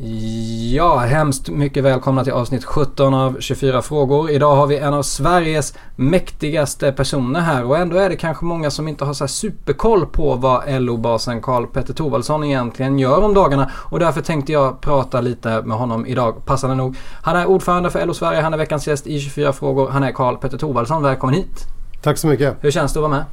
[0.00, 4.30] Ja, hemskt mycket välkomna till avsnitt 17 av 24 frågor.
[4.30, 8.70] Idag har vi en av Sveriges mäktigaste personer här och ändå är det kanske många
[8.70, 13.70] som inte har så superkoll på vad LO-basen Karl Petter Thorwaldsson egentligen gör om dagarna
[13.74, 16.96] och därför tänkte jag prata lite med honom idag, passande nog.
[17.22, 19.88] Han är ordförande för LO Sverige, han är veckans gäst i 24 frågor.
[19.88, 21.64] Han är Karl Petter Thorwaldsson, välkommen hit!
[22.02, 22.56] Tack så mycket!
[22.60, 23.24] Hur känns det att vara med?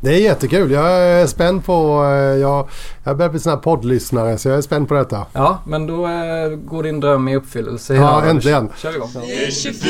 [0.00, 0.70] Det är jättekul.
[0.70, 2.04] Jag är spänd på...
[2.04, 2.10] eh,
[2.40, 2.68] Jag,
[3.04, 5.26] jag börjar bli sån här poddlyssnare så jag är spänd på detta.
[5.32, 8.30] Ja, men då eh, går din dröm i uppfyllelse Ja, idag.
[8.30, 8.68] äntligen.
[8.76, 9.10] Kör igång.
[9.14, 9.82] Det är 24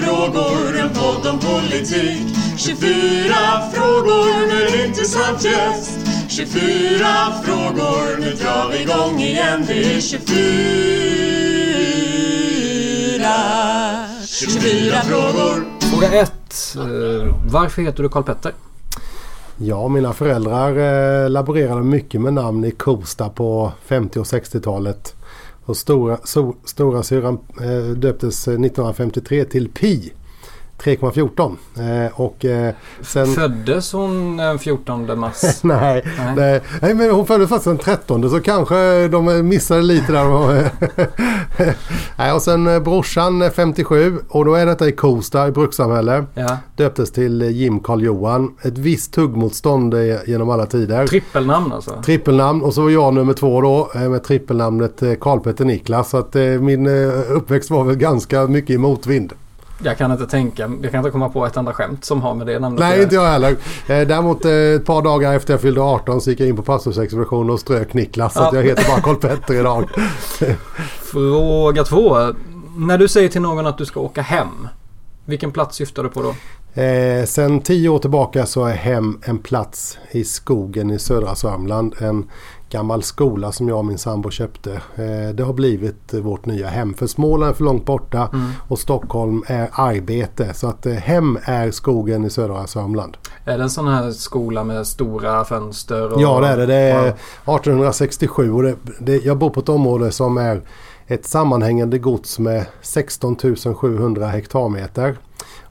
[0.00, 2.22] frågor, en podd om politik
[2.56, 3.34] 24
[3.72, 7.06] frågor med intressant gäst 24
[7.44, 10.30] frågor, nu drar vi igång igen Det är 24
[14.26, 16.32] 24 frågor Fråga 1.
[17.50, 18.52] Varför heter du Karl Petter?
[19.62, 20.76] Ja, mina föräldrar
[21.24, 25.14] eh, laborerade mycket med namn i Kosta på 50 och 60-talet.
[25.64, 30.12] Och stora, so, stora syran eh, döptes eh, 1953 till Pi.
[30.82, 32.06] 3,14.
[32.06, 33.26] Eh, och eh, sen...
[33.26, 35.42] Föddes hon den 14 mars?
[35.62, 36.34] Nej, Nej.
[36.36, 36.60] nej.
[36.82, 40.70] nej, men hon föddes faktiskt den 13 så kanske de missade lite där.
[42.16, 46.24] nej, och sen eh, brorsan är 57 och då är detta i Kosta i brukssamhälle.
[46.34, 46.56] Ja.
[46.76, 48.54] Döptes till eh, Jim Karl Johan.
[48.62, 51.06] Ett visst tuggmotstånd eh, genom alla tider.
[51.06, 52.02] Trippelnamn alltså?
[52.02, 56.10] Trippelnamn och så var jag nummer två då eh, med trippelnamnet eh, Karl Petter Niklas.
[56.10, 59.32] Så att eh, min eh, uppväxt var väl ganska mycket i motvind.
[59.82, 62.46] Jag kan inte tänka, jag kan inte komma på ett enda skämt som har med
[62.46, 63.50] det namnet Nej, inte jag heller.
[63.50, 66.62] Eh, Däremot eh, ett par dagar efter jag fyllde 18 så gick jag in på
[66.62, 68.34] pastorsexpeditionen och strök Niklas.
[68.34, 68.58] Så att Ja.
[68.58, 69.88] jag heter bara Karl Petter idag.
[71.12, 72.16] Fråga två.
[72.76, 74.68] När du säger till någon att du ska åka hem.
[75.24, 76.34] Vilken plats syftar du på då?
[76.82, 81.94] Eh, sen tio år tillbaka så är hem en plats i skogen i södra Sörmland.
[82.00, 82.30] En
[82.70, 84.72] gammal skola som jag och min sambo köpte.
[84.72, 86.94] Eh, det har blivit eh, vårt nya hem.
[86.94, 88.50] För Småland är för långt borta Mm.
[88.68, 90.54] och Stockholm är arbete.
[90.54, 93.16] Så att eh, hem är skogen i södra Sörmland.
[93.44, 96.12] Är det en sån här skola med stora fönster?
[96.12, 96.20] Och...
[96.22, 96.66] Ja det är det.
[96.66, 97.02] Det är
[97.44, 97.56] Wow.
[97.56, 100.62] 1867 och det, det, jag bor på ett område som är
[101.06, 103.36] ett sammanhängande gods med 16
[103.74, 105.16] 700 hektarmeter.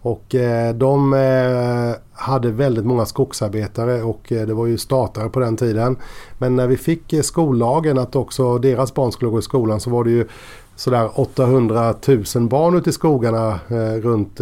[0.02, 5.40] Och eh, de eh, hade väldigt många skogsarbetare och eh, det var ju statare på
[5.40, 5.98] den tiden.
[6.38, 10.04] Men när vi fick skollagen att också deras barn skulle gå i skolan så var
[10.04, 10.28] det ju
[10.76, 11.96] sådär 800
[12.36, 13.59] 000 barn ute i skogarna
[14.02, 14.38] runt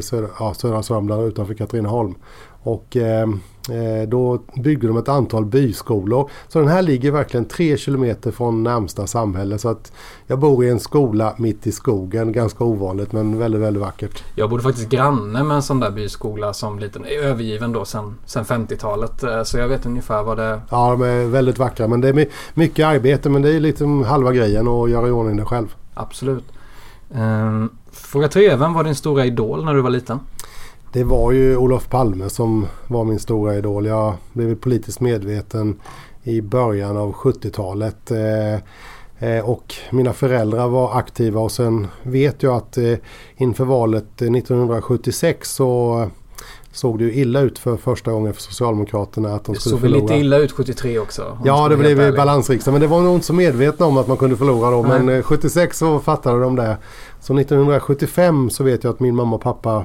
[0.00, 2.14] södra, ja, södra Sörmland utanför Katrineholm.
[2.62, 2.96] Och
[4.08, 6.30] då byggde de ett antal byskolor.
[6.48, 9.58] Så den här ligger verkligen tre kilometer från närmsta samhälle.
[9.58, 9.92] Så att
[10.26, 12.32] jag bor i en skola mitt i skogen.
[12.32, 14.24] Ganska ovanligt men väldigt, väldigt vackert.
[14.34, 18.44] Jag bodde faktiskt granne med en sån där byskola som liten, övergiven då sen, sen
[18.44, 19.22] 50-talet.
[19.22, 20.60] Eh, Så jag vet ungefär vad det...
[20.70, 24.04] Ja, de är väldigt vackra men det är my- mycket arbete men det är liksom
[24.04, 25.74] halva grejen att göra i ordning det själv.
[25.94, 26.44] Absolut.
[27.92, 28.56] Fråga tre.
[28.56, 30.18] Vem var din stora idol när du var liten?
[30.92, 33.86] Det var ju Olof Palme som var min stora idol.
[33.86, 35.80] Jag blev politiskt medveten
[36.22, 38.10] i början av 70-talet.
[38.10, 38.54] Eh,
[39.30, 42.94] eh, och mina föräldrar var aktiva och sen vet jag att eh,
[43.36, 46.10] inför valet eh, 1976 så
[46.72, 49.80] såg det ju illa ut för första gången för Socialdemokraterna att de Det skulle såg
[49.80, 50.02] väl förlora.
[50.12, 51.38] lite illa ut 73 också?
[51.44, 52.72] Ja, det blev balansriksdag.
[52.72, 54.82] Men det var nog inte så medvetna om att man kunde förlora då.
[54.82, 55.16] Men Nej.
[55.16, 56.76] eh, 76 så fattade de det.
[57.20, 59.84] Så 1975 så vet jag att min mamma och pappa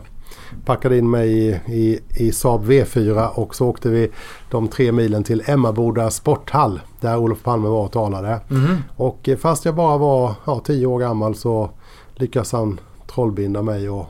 [0.66, 4.12] packade in mig i, i, i Saab V4 och så åkte vi
[4.52, 8.40] de tre milen till Emmaboda sporthall där Olof Palme var och talade.
[8.47, 8.78] Mhm.
[8.96, 11.69] Och eh, fast jag bara var ja, 10 år gammal så
[12.16, 14.06] lyckades han trollbinda mig och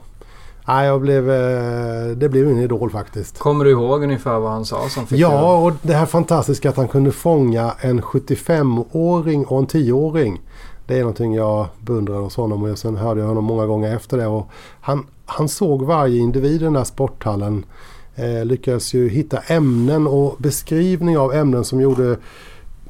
[0.67, 3.39] Nej, jag blev, eh, det blev min idol faktiskt.
[3.39, 6.77] Kommer du ihåg ungefär vad han sa som fick Ja, och det här fantastiska att
[6.77, 10.41] han kunde fånga en 75-åring och en 10-åring.
[10.91, 14.17] Det är någonting jag beundrar hos honom och sen hörde jag honom många gånger efter
[14.17, 14.27] det.
[14.27, 14.49] Och
[14.81, 17.65] han, han såg varje individ i den här sporthallen.
[18.15, 22.17] Eh, lyckades ju hitta ämnen och beskrivning av ämnen som gjorde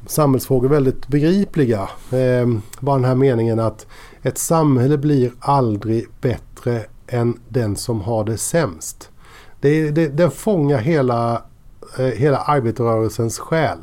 [0.06, 1.88] samhällsfrågor väldigt begripliga.
[2.12, 2.48] Eh,
[2.80, 3.86] bara den här meningen att
[4.22, 9.10] ett samhälle blir aldrig bättre än den som har det sämst.
[9.60, 11.42] Det, det, den fångar hela,
[11.98, 13.78] eh, hela arbetarrörelsens själ.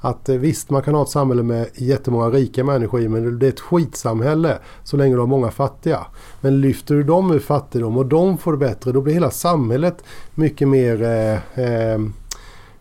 [0.00, 3.46] Att eh, visst, man kan ha ett samhälle med jättemånga rika människor i men det
[3.46, 6.06] är ett skitsamhälle så länge du har många fattiga.
[6.40, 10.04] Men lyfter du dem ur fattigdom och de får det bättre då blir hela samhället
[10.34, 12.00] mycket mer eh, eh,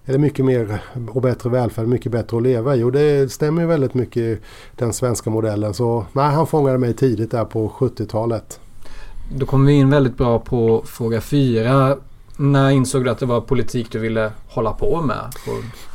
[0.06, 2.84] eller mycket mer och bättre välfärd, mycket bättre att leva i.
[2.84, 4.38] Och det stämmer ju väldigt mycket i
[4.76, 5.74] den svenska modellen.
[5.74, 8.60] Så nej, han fångade mig tidigt där på 70-talet.
[9.38, 11.98] Då kommer vi in väldigt bra på fråga fyra
[12.40, 15.26] när insåg du att det var politik du ville hålla på med?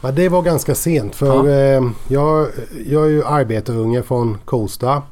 [0.02, 1.76] Ja, det var ganska sent för Ja.
[1.76, 2.48] eh, jag,
[2.86, 5.02] jag är ju arbetarunge från Kosta.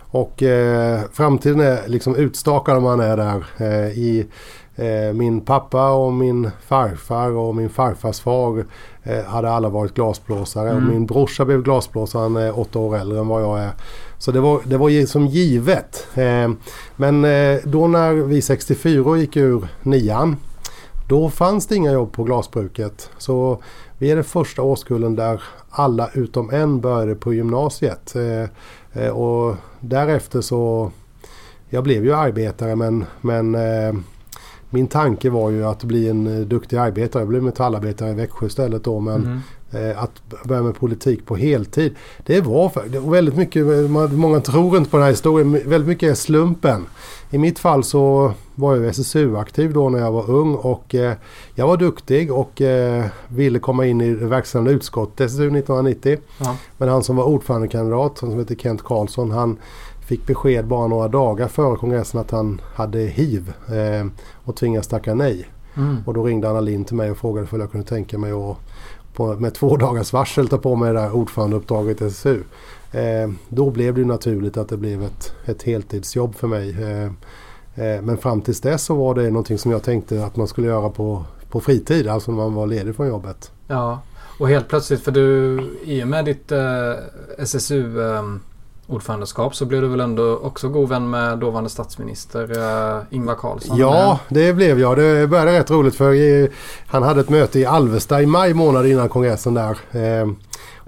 [0.00, 3.44] Och eh, framtiden är liksom utstakad om man är där.
[3.56, 4.26] Eh, i,
[4.76, 8.64] eh, min pappa och min farfar och min farfars far
[9.02, 10.70] eh, hade alla varit glasblåsare.
[10.70, 10.84] Mm.
[10.84, 13.70] Och min brorsa blev glasblåsare, han är åtta år äldre än vad jag är.
[14.18, 16.06] Så det var, det var som givet.
[16.14, 16.50] Eh,
[16.96, 17.22] men
[17.64, 20.36] då när vi 64 gick ur nian
[21.12, 23.10] då fanns det inga jobb på glasbruket.
[23.18, 23.62] Så
[23.98, 28.14] vi är den första årskullen där alla utom en började på gymnasiet.
[28.16, 30.90] Eh, eh, och därefter så...
[31.68, 33.94] Jag blev ju arbetare men, men eh,
[34.70, 37.20] min tanke var ju att bli en eh, duktig arbetare.
[37.20, 39.00] Jag blev metallarbetare i Växjö istället då.
[39.00, 39.40] Men Mm
[39.72, 41.94] eh, att börja med politik på heltid.
[42.26, 45.88] Det var, det var väldigt mycket, man- många tror inte på den här historien, väldigt
[45.88, 46.86] mycket är slumpen.
[47.30, 51.12] I mitt fall så var jag SSU-aktiv då när jag var ung och eh,
[51.54, 56.18] jag var duktig och eh, ville komma in i det verkställande utskottet SSU 1990.
[56.38, 56.56] Ja.
[56.78, 59.56] Men han som var ordförandekandidat, han som heter Kent Karlsson, han
[60.06, 64.06] fick besked bara några dagar före kongressen att han hade hiv eh,
[64.44, 65.46] och tvingades tacka nej.
[65.76, 65.96] Mm.
[66.06, 68.56] Och då ringde Anna Lind till mig och frågade om jag kunde tänka mig att
[69.14, 72.42] på, med två dagars varsel ta på mig det där ordförandeuppdraget i SSU.
[72.92, 76.70] Eh, då blev det ju naturligt att det blev ett, ett heltidsjobb för mig.
[76.82, 77.04] Eh,
[77.84, 80.66] eh, men fram tills dess så var det någonting som jag tänkte att man skulle
[80.66, 83.52] göra på, på fritid, alltså när man var ledig från jobbet.
[83.66, 84.00] Ja,
[84.38, 86.94] och helt plötsligt för du i och med ditt eh,
[87.38, 88.22] SSU eh,
[88.92, 92.50] ordförandeskap så blev du väl ändå också god vän med dåvarande statsminister
[92.96, 93.76] eh, Ingvar Carlsson?
[93.76, 94.96] Ja, det blev jag.
[94.96, 96.48] Det började rätt roligt för
[96.86, 99.78] han hade ett möte i Alvesta i maj månad innan kongressen där.
[99.92, 100.28] Eh,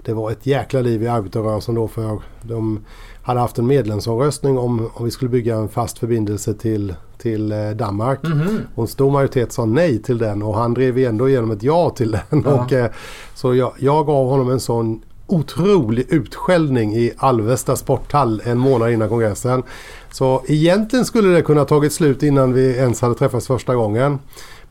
[0.05, 2.79] Det var ett jäkla liv i arbetarrörelsen då för de
[3.23, 7.69] hade haft en medlemsomröstning om, om vi skulle bygga en fast förbindelse till, till eh,
[7.69, 8.23] Danmark.
[8.23, 8.59] Mhm.
[8.75, 11.89] Och en stor majoritet sa nej till den och han drev ändå igenom ett ja
[11.89, 12.43] till den.
[12.45, 12.63] Ja.
[12.63, 12.91] Och,
[13.35, 19.09] så jag, jag gav honom en sån otrolig utskällning i Alvesta sporthall en månad innan
[19.09, 19.63] kongressen.
[20.11, 24.19] Så egentligen skulle det kunna tagit slut innan vi ens hade träffats första gången.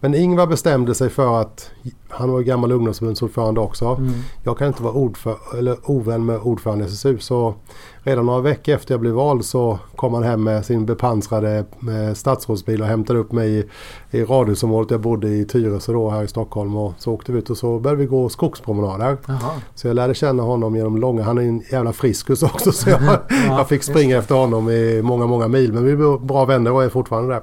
[0.04, 1.70] Men Ingvar bestämde sig för att,
[2.08, 3.86] han var ju gammal ungdomsförbundsordförande också.
[3.86, 4.12] Mm.
[4.42, 7.18] Jag kan inte vara ordför, eller ovän med ordförande i SSU.
[7.18, 7.54] Så
[8.02, 12.14] redan några veckor efter jag blev vald så kom han hem med sin bepansrade eh,
[12.14, 13.64] statsrådsbil och hämtade upp mig i,
[14.10, 16.76] i radhusområdet jag bodde i Tyresö då här i Stockholm.
[16.76, 19.16] Och så åkte vi ut och så började vi gå skogspromenader.
[19.26, 19.50] Jaha.
[19.74, 23.00] Så jag lärde känna honom genom långa, han är en jävla friskus också så jag,
[23.48, 25.72] jag fick springa efter honom i många, många mil.
[25.72, 27.42] Men vi blev bra vänner och är fortfarande där.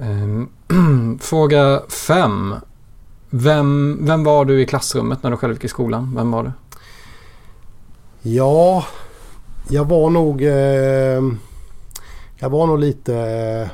[0.00, 0.48] Ehm,
[1.20, 2.54] Fråga fem.
[3.30, 6.12] Vem, vem var du i klassrummet när du själv gick i skolan?
[6.16, 6.52] Vem var du?
[8.30, 8.84] Ja,
[9.68, 10.42] jag var nog...
[10.42, 11.22] Eh,
[12.38, 13.68] jag var nog lite eh,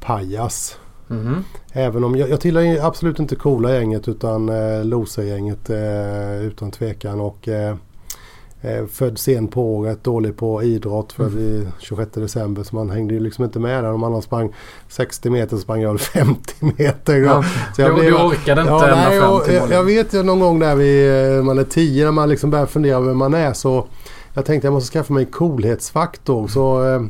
[0.00, 0.78] pajas.
[1.06, 1.44] Mhm.
[1.72, 7.20] Även om jag, jag tillhör absolut inte coola gänget utan eh, losergänget eh, utan tvekan.
[7.20, 7.76] Och eh,
[8.92, 12.62] född sent på året, dålig på idrott, född i 26 december.
[12.62, 13.92] Så man hängde ju liksom inte med där.
[13.92, 14.54] Om man sprang
[14.88, 17.16] 60 meter så sprang jag väl 50 meter.
[17.16, 17.44] Ja,
[17.76, 19.74] Så jag du, blev- du orkade inte Ja, ända nej, fram till jag, målet.
[19.74, 22.66] jag vet ju någon gång där vi, eh, man är 10 när man liksom börjar
[22.66, 23.86] fundera vem man är så
[24.34, 26.48] jag tänkte jag måste skaffa mig en coolhetsfaktor.
[26.48, 27.00] Så, eh,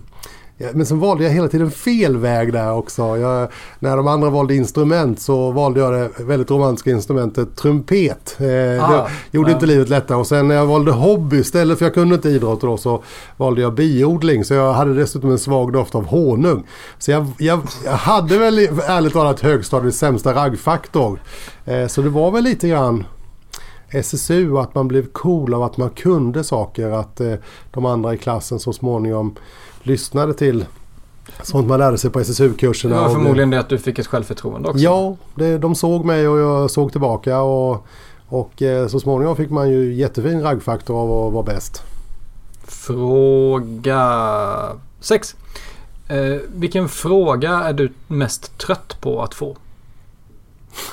[0.58, 3.16] ja, men så valde jag hela tiden fel väg där också.
[3.16, 8.37] Jag, när de andra valde instrument så valde jag det väldigt romantiska instrumentet trumpet.
[8.38, 9.55] Eh, det Ah, gjorde ja.
[9.55, 10.19] inte livet lättare.
[10.19, 13.02] Och sen när jag valde hobby istället för jag kunde inte idrott då så
[13.37, 14.44] valde jag biodling.
[14.44, 16.66] Så jag hade dessutom en svag doft av honung.
[16.99, 21.21] Så jag, jag, jag hade väl ärligt talat högstadiets sämsta raggfaktor.
[21.64, 23.04] Eh, så det var väl lite grann
[23.90, 26.90] SSU att man blev cool av att man kunde saker.
[26.90, 27.35] Att eh,
[27.71, 29.37] de andra i klassen så småningom
[29.88, 30.64] lyssnade till
[31.42, 32.95] sånt man lärde sig på Det SSU-kurserna.
[32.97, 34.80] var och blev- förmodligen det att du fick ett självförtroende också.
[34.80, 37.40] Ja, det, de såg mig och jag såg tillbaka.
[37.40, 37.87] Och,
[38.28, 41.83] och eh, så småningom fick man ju jättefin raggfaktor av att vara bäst.
[42.64, 44.02] Fråga
[45.00, 45.37] 6.
[46.09, 49.57] Eh, vilken fråga är du mest trött på att få?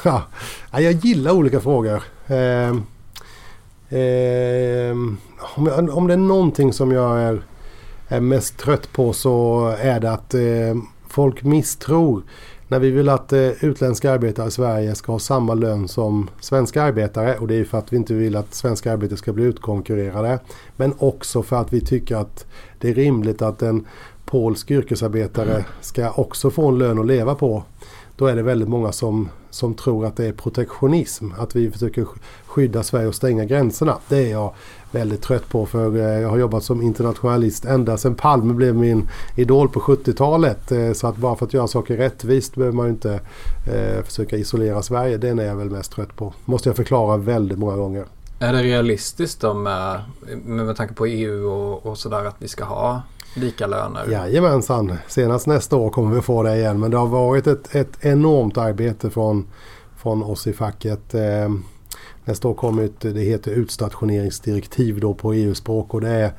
[0.04, 0.22] Ja,
[0.72, 2.04] ja, jag gillar olika frågor.
[2.28, 2.84] Ehm,
[3.90, 5.18] ehm,
[5.56, 7.42] om, jag, om det är någonting som jag är,
[8.08, 10.76] är mest trött på så är det att eh,
[11.08, 12.24] folk misstror.
[12.68, 16.84] När vi vill att eh, utländska arbetare i Sverige ska ha samma lön som svenska
[16.84, 20.40] arbetare och det är för att vi inte vill att svenska arbetare ska bli utkonkurrerade.
[20.76, 22.46] Men också för att vi tycker att
[22.80, 23.86] det är rimligt att en
[24.26, 27.64] polsk yrkesarbetare ska också få en lön att leva på
[28.18, 31.32] då är det väldigt många som, som tror att det är protektionism.
[31.38, 32.06] Att vi försöker
[32.46, 33.98] skydda Sverige och stänga gränserna.
[34.08, 34.54] Det är jag
[34.92, 39.10] väldigt trött på för eh, jag har jobbat som internationalist ända sedan Palme blev min
[39.36, 40.72] idol på 70-talet.
[40.72, 43.20] Eh, så att bara för att göra saker rättvist behöver man ju inte
[43.74, 45.18] eh, försöka isolera Sverige.
[45.18, 46.34] Den är jag väl mest trött på.
[46.46, 48.06] Måste jag förklara väldigt många gånger.
[48.40, 50.02] Är det realistiskt då med,
[50.46, 53.02] med tanke på EU och, och sådär att vi ska ha
[53.36, 54.08] lika löner?
[54.12, 54.98] Jajamensan.
[55.08, 56.80] Senast nästa år kommer vi få det igen.
[56.80, 59.48] Men det har varit ett, ett enormt arbete från,
[59.98, 61.14] från oss i facket.
[61.14, 61.50] Eh,
[62.26, 65.94] nästa år kommer ett, det heter utstationeringsdirektiv då på EU-språk.
[65.94, 66.32] Och det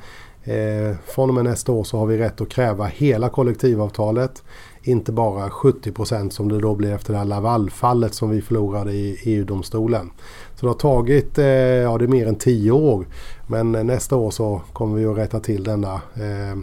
[0.43, 4.43] är, eh, från och med nästa år så har vi rätt att kräva hela kollektivavtalet.
[4.81, 8.91] Inte bara 70 procent som det då blir efter det här Lavalfallet som vi förlorade
[8.91, 10.09] i EU-domstolen.
[10.55, 13.05] Så det har tagit, eh, ja det är mer än 10 år.
[13.47, 16.57] Men nästa år så kommer vi att rätta till denna eh,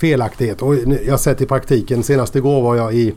[0.00, 0.62] felaktighet.
[0.62, 3.14] Och jag har sett i praktiken, senast igår var jag i,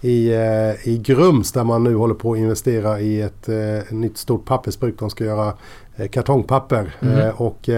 [0.00, 4.18] i, eh, i Grums där man nu håller på att investera i ett eh, nytt
[4.18, 4.98] stort pappersbruk.
[4.98, 5.52] De ska göra
[5.96, 6.96] eh, kartongpapper.
[7.02, 7.30] Mm.
[7.36, 7.68] och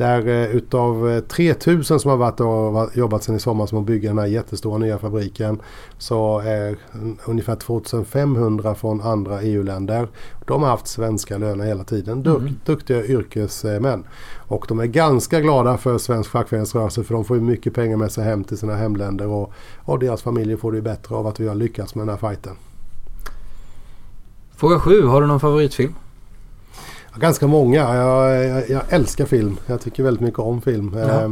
[0.00, 4.18] där utav 3000 som har varit och jobbat sedan i sommar med att bygga den
[4.18, 5.60] här jättestora nya fabriken
[5.98, 6.76] så är
[7.24, 10.08] ungefär 2500 från andra EU-länder.
[10.46, 12.22] De har haft svenska löner hela tiden.
[12.22, 12.54] Duk, mm.
[12.64, 14.04] Duktiga yrkesmän.
[14.36, 18.24] Och de är ganska glada för svensk fackföreningsrörelse för de får mycket pengar med sig
[18.24, 21.54] hem till sina hemländer och, och deras familjer får det bättre av att vi har
[21.54, 22.56] lyckats med den här fighten.
[24.56, 25.02] Fråga 7.
[25.02, 25.94] Har du någon favoritfilm?
[27.16, 27.96] Ganska många.
[27.96, 29.56] Jag, jag, jag, älskar film.
[29.66, 30.96] Jag tycker väldigt mycket om film.
[30.98, 31.22] Ja.
[31.22, 31.30] Eh,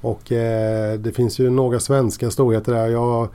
[0.00, 2.86] och eh, det finns ju några svenska storheter där.
[2.86, 3.28] Jag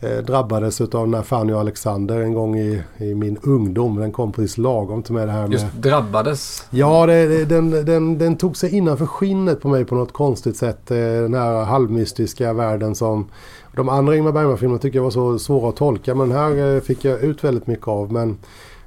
[0.00, 3.96] eh, drabbades av den här Fanny och Alexander en gång i, i, min ungdom.
[3.96, 5.52] Den kom precis lagom till mig det här med...
[5.52, 6.64] Just drabbades?
[6.70, 10.90] Ja, det, den, den, den, tog sig innanför skinnet på mig på något konstigt sätt.
[10.90, 13.28] Eh, den här halvmystiska världen som...
[13.76, 17.04] De andra Ingmar Bergman-filmerna tycker jag var så svåra att tolka men här eh, fick
[17.04, 18.12] jag ut väldigt mycket av.
[18.12, 18.38] Men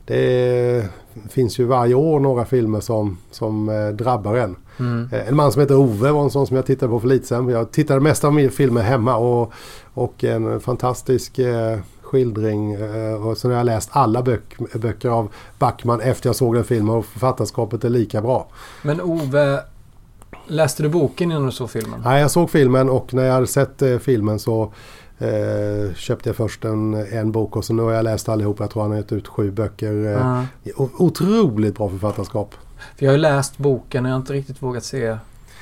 [0.05, 0.89] det
[1.29, 4.55] finns ju varje år några filmer som, som eh, drabbar en.
[4.79, 5.09] Mm.
[5.11, 7.27] Eh, en man som heter Ove var en sån som jag tittade på för lite
[7.27, 7.49] sedan.
[7.49, 9.53] Jag tittade mest av mina filmer hemma och,
[9.93, 12.73] och en fantastisk eh, skildring.
[12.73, 16.63] Eh, och sen har jag läst alla bök, böcker av Backman efter jag såg den
[16.63, 18.47] filmen och författarskapet är lika bra.
[18.81, 19.59] Men Ove,
[20.47, 22.01] läste du boken innan du såg filmen?
[22.05, 24.73] Nej, jag såg filmen och när jag hade sett eh, filmen så
[25.21, 28.59] Eh, köpte jag först en, en bok och så nu har jag läst allihop.
[28.59, 30.15] Jag tror han har gett ut sju böcker.
[30.15, 32.55] Eh, otroligt bra författarskap.
[32.97, 35.17] För jag har läst boken och jag har inte riktigt vågat se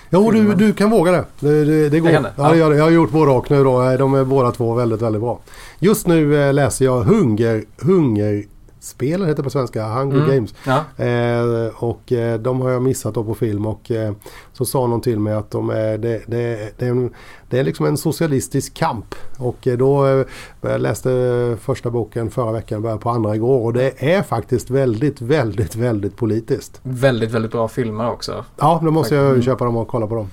[0.10, 1.26] Jo, du, du kan våga det.
[1.40, 2.10] Det, det, det går.
[2.10, 2.32] Det.
[2.36, 3.98] Ja, jag, jag har gjort både och nu då.
[3.98, 5.40] De är båda två väldigt, väldigt bra.
[5.80, 8.44] Just nu eh, läser jag Hunger, Hunger
[8.80, 10.30] spelen heter på svenska, Hunger mm.
[10.30, 10.54] Games.
[10.66, 11.04] Ja.
[11.06, 14.14] Eh, och eh, de har jag missat då på film och eh,
[14.54, 17.14] så sa någon till mig att de är, det, det, det, är en,
[17.50, 19.16] det är liksom en socialistisk kamp.
[19.38, 20.26] Och eh, då eh,
[20.62, 25.22] jag läste första boken förra veckan, började på andra igår och det är faktiskt väldigt,
[25.22, 26.80] väldigt, väldigt politiskt.
[26.84, 28.46] Väldigt, väldigt bra filmer också.
[28.58, 30.30] Ja, då måste jag köpa dem och kolla på dem.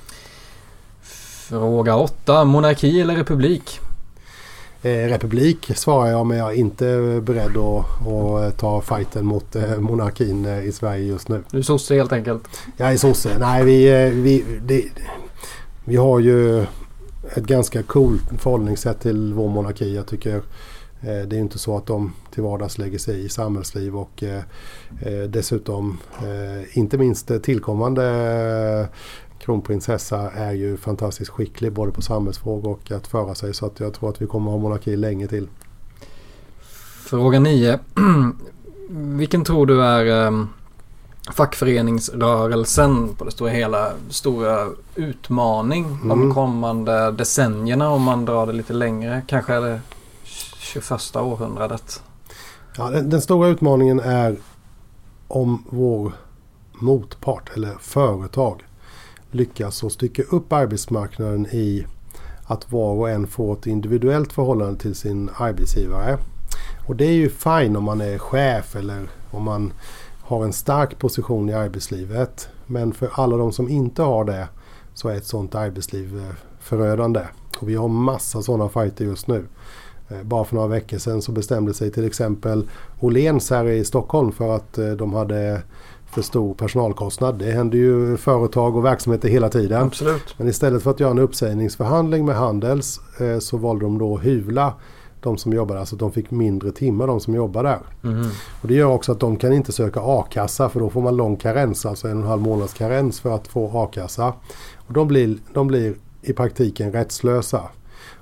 [1.48, 2.44] Fråga 8.
[2.44, 3.80] Monarki eller republik?
[4.86, 9.78] Eh, republik svarar jag men jag är inte beredd att, att ta fighten mot eh,
[9.78, 11.42] monarkin eh, i Sverige just nu.
[11.50, 12.42] Du är sosse helt enkelt?
[12.76, 13.38] Jag är sosse.
[13.38, 14.84] Nej vi, vi, det,
[15.84, 16.62] vi har ju
[17.34, 19.94] ett ganska coolt förhållningssätt till vår monarki.
[19.94, 20.42] Jag tycker
[21.00, 24.24] det är inte så att de till vardags lägger sig i samhällsliv och
[25.28, 25.98] dessutom
[26.72, 28.88] inte minst tillkommande
[29.46, 33.54] kronprinsessa är ju fantastiskt skicklig både på samhällsfrågor och att föra sig.
[33.54, 35.48] Så att jag tror att vi kommer ha monarki länge till.
[37.04, 37.78] Fråga 9.
[38.90, 40.48] Vilken tror du är um,
[41.32, 46.08] fackföreningsrörelsen på det stora hela stora utmaning mm.
[46.08, 49.22] de kommande decennierna om man drar det lite längre?
[49.26, 49.80] Kanske är det
[50.58, 52.02] 21 århundradet?
[52.76, 54.36] Ja, den, den stora utmaningen är
[55.28, 56.12] om vår
[56.72, 58.65] motpart eller företag
[59.36, 61.86] lyckas att stycka upp arbetsmarknaden i
[62.44, 66.18] att var och en får ett individuellt förhållande till sin arbetsgivare.
[66.86, 69.72] Och det är ju fine om man är chef eller om man
[70.22, 72.48] har en stark position i arbetslivet.
[72.66, 74.48] Men för alla de som inte har det
[74.94, 77.20] så är ett sådant arbetsliv eh, förödande.
[77.58, 79.44] Och vi har massa sådana fighter just nu.
[80.08, 82.68] Eh, bara för några veckor sedan så bestämde sig till exempel
[83.00, 85.62] Åhléns här i Stockholm för att eh, de hade
[86.10, 87.38] för stor personalkostnad.
[87.38, 89.82] Det händer ju företag och verksamheter hela tiden.
[89.82, 90.34] Absolut.
[90.38, 94.24] Men istället för att göra en uppsägningsförhandling med Handels eh, så valde de då att
[94.24, 94.74] hyvla
[95.20, 97.78] de som jobbar där så att de fick mindre timmar de som jobbar där.
[98.04, 98.26] Mm.
[98.62, 101.36] Och det gör också att de kan inte söka a-kassa för då får man lång
[101.36, 104.32] karens, alltså en och en halv månads karens för att få a-kassa.
[104.76, 107.62] Och de blir, de blir i praktiken rättslösa.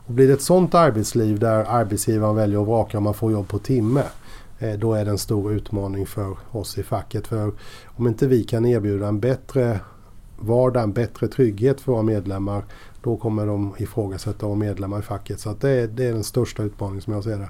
[0.07, 3.49] Och blir det ett sådant arbetsliv där arbetsgivaren väljer att vraka om man får jobb
[3.49, 4.03] på timme.
[4.65, 7.27] Eh, då är det en stor utmaning för oss i facket.
[7.27, 7.53] För
[7.87, 9.81] om inte vi kan erbjuda en bättre
[10.39, 12.65] vardag, en bättre trygghet för våra medlemmar.
[13.03, 15.41] Då kommer de ifrågasätta våra medlemmar i facket.
[15.41, 17.49] Så det, är, det är den största utmaningen som jag ser det.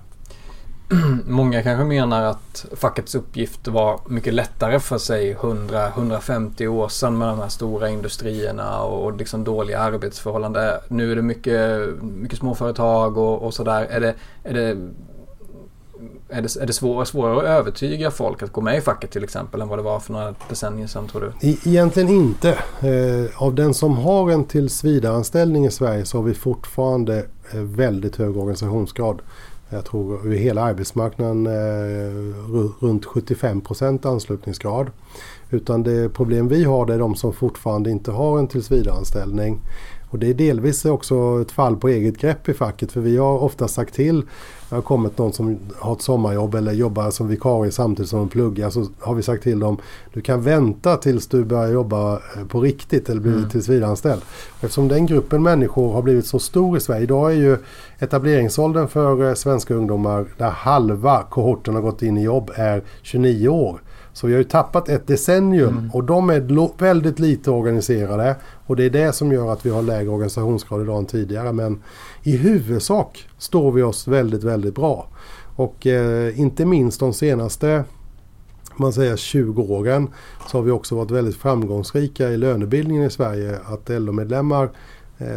[1.26, 7.28] Många kanske menar att fackets uppgift var mycket lättare för sig 100-150 år sedan med
[7.28, 10.80] de här stora industrierna och liksom dåliga arbetsförhållanden.
[10.88, 13.86] Nu är det mycket, mycket småföretag och, och sådär.
[13.90, 14.76] Är det, är det,
[16.28, 19.24] är det, är det svårare, svårare att övertyga folk att gå med i facket till
[19.24, 21.48] exempel än vad det var för några decennier sedan tror du?
[21.48, 22.48] E, egentligen inte.
[22.80, 27.18] Eh, av den som har en tillsvidareanställning i Sverige så har vi fortfarande
[27.52, 29.22] eh, väldigt hög organisationsgrad
[29.68, 34.90] jag tror över hela arbetsmarknaden eh, runt 75 procent anslutningsgrad.
[35.50, 39.60] Utan det problem vi har det är de som fortfarande inte har en tillsvidareanställning.
[40.10, 43.38] Och det är delvis också ett fall på eget grepp i facket för vi har
[43.38, 44.22] ofta sagt till
[44.74, 48.28] det har kommit någon som har ett sommarjobb eller jobbar som vikarie samtidigt som de
[48.28, 49.76] pluggar så har vi sagt till dem
[50.12, 53.50] du kan vänta tills du börjar jobba eh, på riktigt eller blir mm.
[53.50, 54.22] tillsvidareanställd.
[54.60, 57.02] Eftersom den gruppen människor har blivit så stor i Sverige.
[57.02, 57.58] Idag är ju
[57.98, 63.48] etableringsåldern för eh, svenska ungdomar där halva kohorten har gått in i jobb är 29
[63.48, 63.80] år.
[64.14, 65.90] Så vi har ju tappat ett decennium mm.
[65.90, 68.36] och de är väldigt lite organiserade.
[68.66, 71.52] Och det är det som gör att vi har lägre organisationsgrad idag än tidigare.
[71.52, 71.82] Men
[72.22, 75.08] i huvudsak står vi oss väldigt, väldigt bra.
[75.56, 77.84] Och eh, inte minst de senaste
[78.76, 80.08] man säger 20 åren
[80.50, 83.58] så har vi också varit väldigt framgångsrika i lönebildningen i Sverige.
[83.64, 84.70] Att LO-medlemmar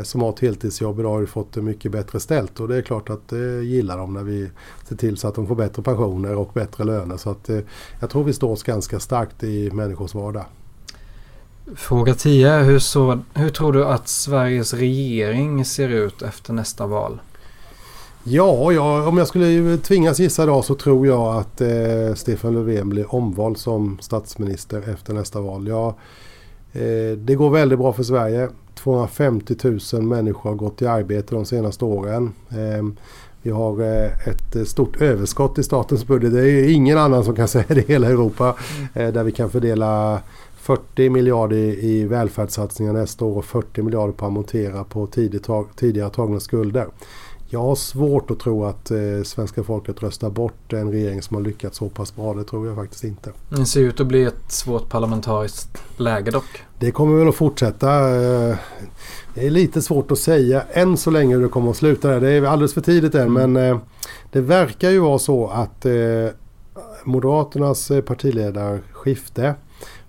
[0.04, 2.60] som har ett heltidsjobb idag har fått det mycket bättre ställt.
[2.60, 4.50] Och det är klart att det gillar de när vi
[4.88, 7.18] ser till så att de får bättre pensioner och bättre löner.
[7.18, 7.60] Så att, eh,
[8.00, 10.46] jag tror vi står oss ganska starkt i människors vardag.
[11.76, 12.60] Fråga 10.
[12.60, 17.20] Hur, så, hur tror du att Sveriges regering ser ut efter nästa val?
[18.24, 22.90] Ja, ja, om jag skulle tvingas gissa idag så tror jag att eh, Stefan Löfven
[22.90, 25.68] blir omvald som statsminister efter nästa val.
[25.68, 25.94] Ja, eh,
[26.78, 28.50] Eh, det går väldigt bra för Sverige.
[28.76, 29.56] 250
[29.94, 32.34] 000 människor har gått i arbete de senaste åren.
[32.50, 32.86] Eh,
[33.42, 36.34] vi har eh, ett stort överskott i statens budget.
[36.34, 38.56] Det är ingen annan som kan säga det i hela Europa.
[38.94, 40.22] Där vi kan fördela
[40.56, 45.08] 40 miljarder i välfärdssatsningar nästa år och 40 miljarder på att amortera på
[45.76, 46.88] tidigare tagna skulder.
[47.50, 51.44] Jag har svårt att tro att eh, svenska folket röstar bort en regering som har
[51.44, 52.34] lyckats så pass bra.
[52.34, 53.32] Det tror jag faktiskt inte.
[53.50, 56.64] Det ser ut att bli ett svårt parlamentariskt läge dock.
[56.80, 58.16] Det kommer väl att fortsätta.
[58.16, 58.56] Eh,
[59.34, 62.20] det är lite svårt att säga än så länge hur det kommer att sluta.
[62.20, 63.54] Det är alldeles för tidigt än mm.
[63.54, 63.78] men eh,
[64.32, 65.94] det verkar ju vara så att eh,
[67.04, 69.56] Moderaternas eh, partiledarskifte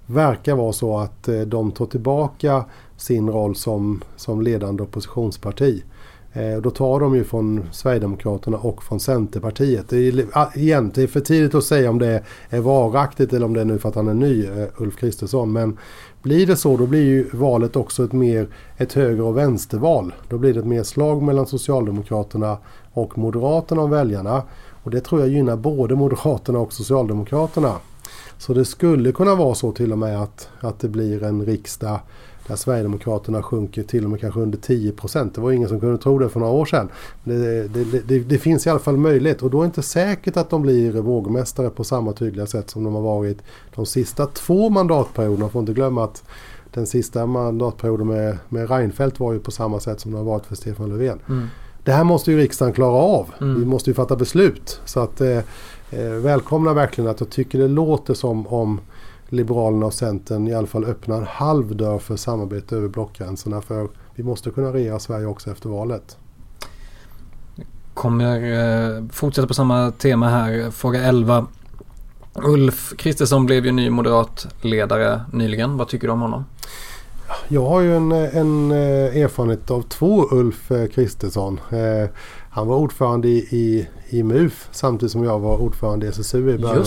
[0.07, 2.65] verkar vara så att eh, de tar tillbaka
[2.97, 5.83] sin roll som, som ledande oppositionsparti.
[6.33, 9.89] Eh, då tar de ju från Sverigedemokraterna och från Centerpartiet.
[9.89, 13.47] Det är, ah, igen, det är för tidigt att säga om det är varaktigt eller
[13.47, 15.53] om det är nu för att han är ny, eh, Ulf Kristersson.
[15.53, 15.79] Men
[16.23, 20.15] blir det så då blir ju valet också ett mer ett höger och vänsterval.
[20.29, 22.59] Då blir det ett mer slag mellan Socialdemokraterna
[22.93, 24.43] och Moderaterna om väljarna.
[24.83, 27.75] Och det tror jag gynnar både Moderaterna och Socialdemokraterna.
[28.39, 31.99] Så det skulle kunna vara så till och med att, att det blir en riksdag
[32.49, 35.35] där Sverigedemokraterna sjunker till och med kanske under 10 procent.
[35.35, 36.89] Det var ingen som kunde tro det för några år sedan.
[37.25, 40.37] Det, det, det, det, finns i alla fall möjlighet och då är det inte säkert
[40.37, 43.39] att de blir vågmästare på samma tydliga sätt som de har varit
[43.75, 45.41] de sista två mandatperioderna.
[45.41, 46.25] Man får inte glömma att
[46.75, 50.47] den sista mandatperioden med, med Reinfeldt var ju på samma sätt som det har varit
[50.47, 51.19] för Stefan Löfven.
[51.29, 51.49] Mm.
[51.85, 53.27] Det här måste ju riksdagen klara av.
[53.41, 53.61] Mm.
[53.61, 54.81] Vi måste ju fatta beslut.
[54.85, 55.39] Så att eh,
[55.91, 58.81] eh, välkomna verkligen att jag tycker det låter som om
[59.29, 63.61] Liberalerna och Centern i alla fall öppnar en halv dörr för samarbete över blockgränserna.
[63.61, 66.17] För vi måste kunna regera Sverige också efter valet.
[67.95, 68.53] Kommer
[68.97, 70.71] eh, fortsätta på samma tema här.
[70.71, 71.47] Fråga 11.
[72.35, 75.77] Ulf Kristersson blev ju ny moderatledare nyligen.
[75.77, 76.45] Vad tycker du om honom?
[77.49, 81.61] Jag har ju en, en eh, erfarenhet av två Ulf eh, Kristersson.
[82.51, 86.39] Eh, han var ordförande i, i, i MUF samtidigt som jag var ordförande i SSU
[86.39, 86.85] i början av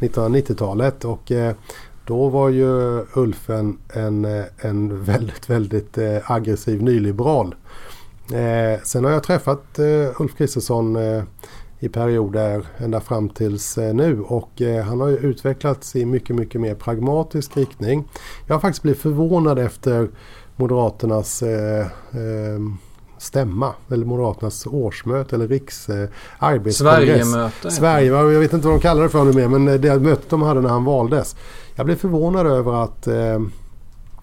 [0.00, 1.04] 1990-talet.
[1.04, 1.32] Och
[2.04, 4.24] då var ju Ulf en, en,
[4.58, 7.54] en väldigt, väldigt aggressiv nyliberal.
[8.82, 9.78] sen har jag träffat
[10.18, 10.96] Ulf Kristersson
[11.78, 16.36] i perioder ända fram tills eh, nu och eh, han har ju utvecklats i mycket,
[16.36, 18.08] mycket mer pragmatisk riktning.
[18.46, 20.08] Jag har faktiskt blivit förvånad efter
[20.56, 22.60] Moderaternas eh, eh,
[23.18, 26.76] stämma eller Moderaternas årsmöte eller riksarbetskongress.
[26.76, 27.70] Sverigemöte.
[27.70, 30.42] Sverige, jag vet inte vad de kallar det för nu mer men det mötet de
[30.42, 31.36] hade när han valdes.
[31.74, 33.40] Jag blev förvånad över att eh,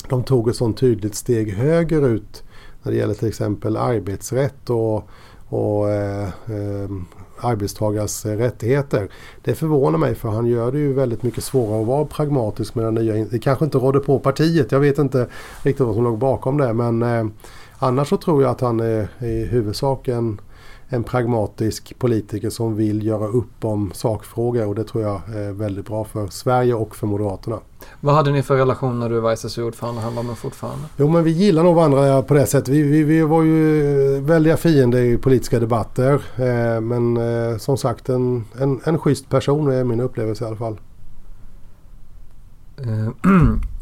[0.10, 2.44] de tog ett sånt tydligt steg högerut
[2.84, 5.10] när det gäller till exempel arbetsrätt och,
[5.50, 6.90] och eh, eh,
[7.44, 9.10] arbetstagares rättigheter.
[9.42, 12.86] Det förvånar mig för han gör det ju väldigt mycket svårare att vara pragmatisk med
[12.86, 13.26] den nya.
[13.26, 14.72] Det kanske inte rådde på partiet.
[14.72, 15.28] Jag vet inte
[15.64, 16.74] riktigt vad som låg bakom det.
[16.74, 17.26] Men eh,
[17.84, 20.42] annars så tror jag att han är i huvudsak en,
[20.88, 25.86] en pragmatisk politiker som vill göra upp om sakfrågor och det tror jag är väldigt
[25.86, 27.60] bra för Sverige och för Moderaterna.
[28.00, 30.02] Vad hade ni för relation när du var SSU-ordförande?
[30.02, 30.86] Han var med fortfarande?
[30.98, 32.68] Jo men vi gillar nog varandra på det sättet.
[32.68, 36.14] Vi, vi, vi var ju väldiga fiender i politiska debatter.
[36.36, 40.58] Eh, men eh, som sagt en, en, en schysst person är min upplevelse i alla
[40.58, 40.80] fall.
[42.78, 43.32] Eh,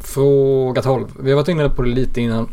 [0.00, 1.06] fråga 12.
[1.20, 2.48] Vi har varit inne på det lite innan.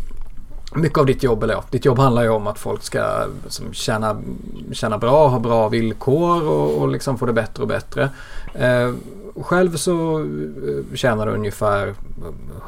[0.76, 3.74] Mycket av ditt jobb, eller ja, ditt jobb handlar ju om att folk ska som,
[3.74, 4.22] tjäna,
[4.72, 8.10] tjäna bra, ha bra villkor och, och liksom få det bättre och bättre.
[8.54, 8.94] Eh,
[9.42, 11.96] själv så eh, tjänar du ungefär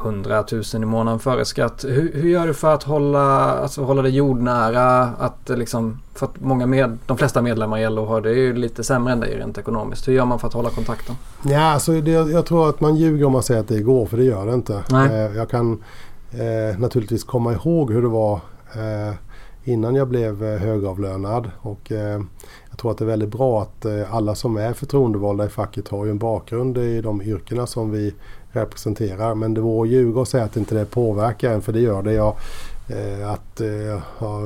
[0.01, 1.85] 100 000 i månaden före skatt.
[1.87, 5.01] Hur, hur gör du för att hålla, alltså hålla det jordnära?
[5.01, 8.83] Att liksom, för att många med, de flesta medlemmar i LO har det ju lite
[8.83, 10.07] sämre än dig rent ekonomiskt.
[10.07, 11.15] Hur gör man för att hålla kontakten?
[11.43, 14.17] Ja, alltså det, jag tror att man ljuger om man säger att det går för
[14.17, 14.83] det gör det inte.
[14.89, 15.07] Nej.
[15.07, 15.83] Eh, jag kan
[16.31, 18.39] eh, naturligtvis komma ihåg hur det var
[18.75, 19.13] eh,
[19.63, 21.51] innan jag blev eh, högavlönad.
[21.61, 22.21] Och, eh,
[22.69, 25.87] jag tror att det är väldigt bra att eh, alla som är förtroendevalda i facket
[25.87, 28.13] har ju en bakgrund i de yrkena som vi
[28.51, 29.35] representerar.
[29.35, 32.01] Men det vore att ljuga och säga att inte det påverkar en för det gör
[32.01, 32.13] det.
[32.13, 32.35] Jag,
[33.25, 33.61] att
[34.17, 34.41] ha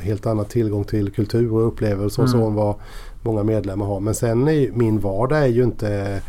[0.00, 2.48] helt annan tillgång till kultur och upplevelser och så mm.
[2.48, 2.74] än vad
[3.22, 4.00] många medlemmar har.
[4.00, 6.22] Men sen är min vardag är ju inte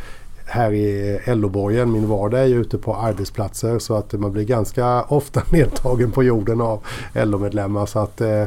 [0.51, 1.91] här i LO-borgen.
[1.91, 6.23] Min vardag är ju ute på arbetsplatser så att man blir ganska ofta nedtagen på
[6.23, 6.79] jorden av
[7.13, 7.85] LO-medlemmar.
[7.85, 8.45] Så att, eh,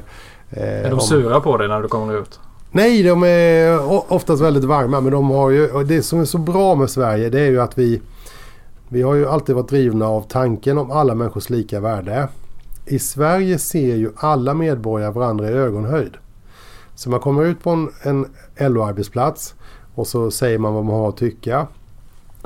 [0.50, 2.40] är de sura på dig när du kommer ut?
[2.70, 5.00] Nej, de är oftast väldigt varma.
[5.00, 7.78] Men de har ju, det som är så bra med Sverige det är ju att
[7.78, 8.00] vi,
[8.88, 12.28] vi har ju alltid varit drivna av tanken om alla människors lika värde.
[12.86, 16.16] I Sverige ser ju alla medborgare varandra i ögonhöjd.
[16.94, 18.26] Så man kommer ut på en, en
[18.72, 19.54] LO-arbetsplats
[19.94, 21.66] och så säger man vad man har att tycka.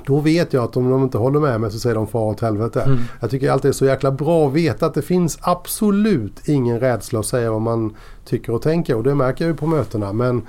[0.07, 2.41] Då vet jag att om de inte håller med mig så säger de far åt
[2.41, 2.83] helvete.
[2.83, 2.99] Mm.
[3.21, 6.81] Jag tycker alltid det är så jäkla bra att veta att det finns absolut ingen
[6.81, 8.97] rädsla att säga vad man tycker och tänker.
[8.97, 10.13] Och det märker jag ju på mötena.
[10.13, 10.43] Men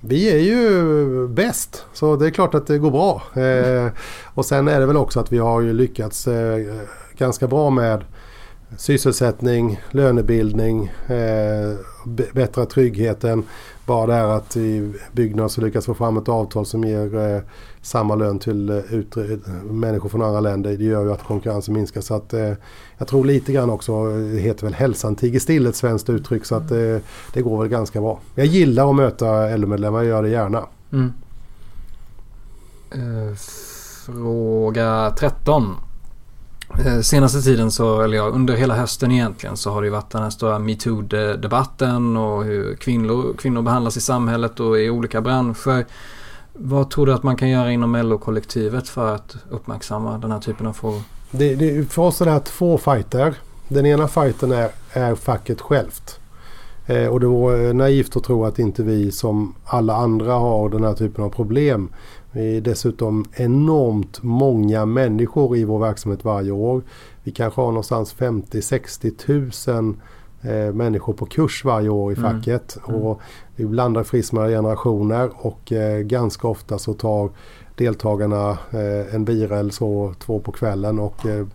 [0.00, 1.84] vi är ju bäst.
[1.92, 3.22] Så det är klart att det går bra.
[3.42, 3.92] Eh,
[4.34, 6.58] och sen är det väl också att vi har ju lyckats eh,
[7.16, 8.04] ganska bra med
[8.78, 11.76] sysselsättning, lönebildning, eh,
[12.32, 13.42] bättra tryggheten.
[13.86, 17.40] Bara det här att i Byggnads lyckas få fram ett avtal som ger eh,
[17.84, 18.80] samma lön till eh,
[19.70, 20.76] människor från andra länder.
[20.76, 22.00] Det gör ju att konkurrensen minskar.
[22.00, 22.52] Så att, eh,
[22.98, 26.44] jag tror lite grann också, det heter väl hälsan tiger still ett svenskt uttryck.
[26.44, 26.96] Så att eh,
[27.32, 28.20] det går väl ganska bra.
[28.34, 30.66] Jag gillar att möta LO-medlemmar, jag gör det gärna.
[30.92, 31.12] Mm.
[32.90, 33.34] Eh,
[34.06, 35.76] fråga 13.
[36.86, 40.10] Eh, senaste tiden så, eller ja, under hela hösten egentligen så har det ju varit
[40.10, 45.86] den här stora metoo-debatten och hur kvinnor, kvinnor behandlas i samhället och i olika branscher.
[46.58, 50.66] Vad tror du att man kan göra inom LO-kollektivet för att uppmärksamma den här typen
[50.66, 51.02] av frågor?
[51.30, 53.34] Det, det, för oss är det här två fighter.
[53.68, 56.20] Den ena fighten är, är facket självt.
[56.86, 60.84] Eh, och det vore naivt att tro att inte vi som alla andra har den
[60.84, 61.88] här typen av problem.
[62.32, 66.82] Vi är dessutom enormt många människor i vår verksamhet varje år.
[67.22, 69.96] Vi kanske har någonstans 50-60 000
[70.42, 72.32] eh, människor på kurs varje år i mm.
[72.32, 72.78] facket.
[72.88, 73.00] Mm.
[73.00, 73.20] Och
[73.56, 77.30] vi blandar frismare generationer och eh, ganska ofta så tar
[77.74, 80.98] deltagarna eh, en bira eller så två på kvällen.
[80.98, 81.46] Och, eh,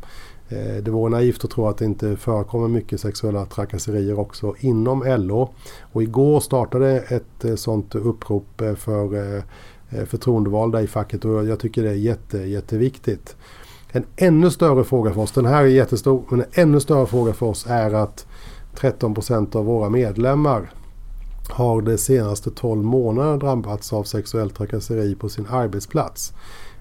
[0.83, 5.49] det vore naivt att tro att det inte förekommer mycket sexuella trakasserier också inom LO.
[5.81, 9.43] Och igår startade ett sådant sånt upprop för
[10.05, 13.35] förtroendevalda i facket och jag tycker det är jätte, jätteviktigt.
[13.91, 17.33] En ännu större fråga för oss, den här är jättestor, men en ännu större fråga
[17.33, 18.27] för oss är att
[18.75, 20.69] 13 procent av våra medlemmar
[21.51, 26.33] har de senaste 12 månaderna drabbats av sexuellt trakasseri på sin arbetsplats.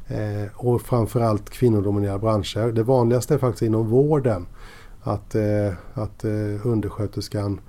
[0.07, 2.73] Eh, och framförallt kvinnodominerade branscher.
[2.73, 4.47] Det vanligaste är faktiskt inom vården.
[5.03, 7.61] Att, eh, att eh, undersköterskan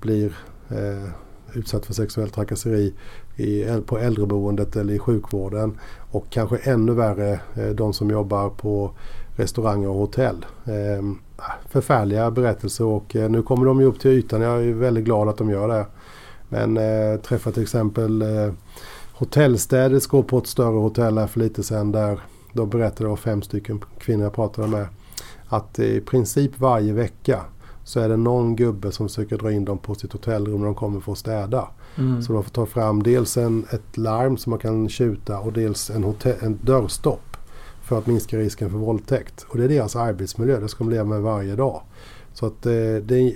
[0.00, 0.36] blir
[0.68, 1.10] eh,
[1.52, 2.94] utsatt för sexuellt trakasseri
[3.36, 5.78] i, på äldreboendet eller i sjukvården.
[6.10, 8.90] Och kanske ännu värre eh, de som jobbar på
[9.36, 10.46] restauranger och hotell.
[10.64, 11.02] Eh,
[11.68, 14.40] förfärliga berättelser och eh, nu kommer de ju upp till ytan.
[14.40, 15.86] Jag är väldigt glad att de gör det.
[16.48, 18.52] Men eh, träffade till exempel eh,
[19.12, 22.20] hotellstäderskor på ett större hotell här för lite sedan där
[22.52, 24.86] de berättade, det fem stycken kvinnor jag pratade med,
[25.48, 27.44] att i princip varje vecka
[27.84, 30.74] så är det någon gubbe som försöker dra in dem på sitt hotellrum när de
[30.74, 31.68] kommer för att städa.
[31.96, 32.22] Mm.
[32.22, 35.90] Så de får ta fram dels en, ett larm som man kan tjuta och dels
[35.90, 37.36] en, hotell, en dörrstopp
[37.82, 39.46] för att minska risken för våldtäkt.
[39.48, 41.82] Och det är deras arbetsmiljö, det ska de leva med varje dag.
[42.32, 43.32] Så att eh, det är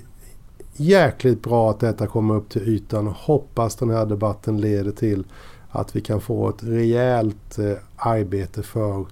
[0.77, 5.25] jäkligt bra att detta kommer upp till ytan och hoppas den här debatten leder till
[5.71, 9.05] att vi kan få ett rejält eh, arbete för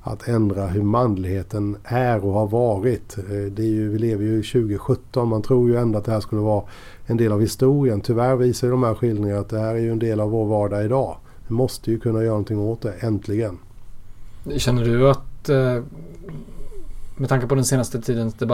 [0.00, 3.18] att ändra hur manligheten är och har varit.
[3.18, 5.28] Eh, det är ju, vi lever ju i 2017.
[5.28, 6.64] Man tror ju ändå att det här skulle vara
[7.06, 8.00] en del av historien.
[8.00, 10.84] Tyvärr visar de här skildringarna att det här är ju en del av vår vardag
[10.84, 11.16] idag.
[11.48, 13.58] Vi måste ju kunna göra någonting åt det, äntligen.
[14.56, 15.82] Känner du att, eh,
[17.16, 18.53] med tanke på den senaste tidens debatt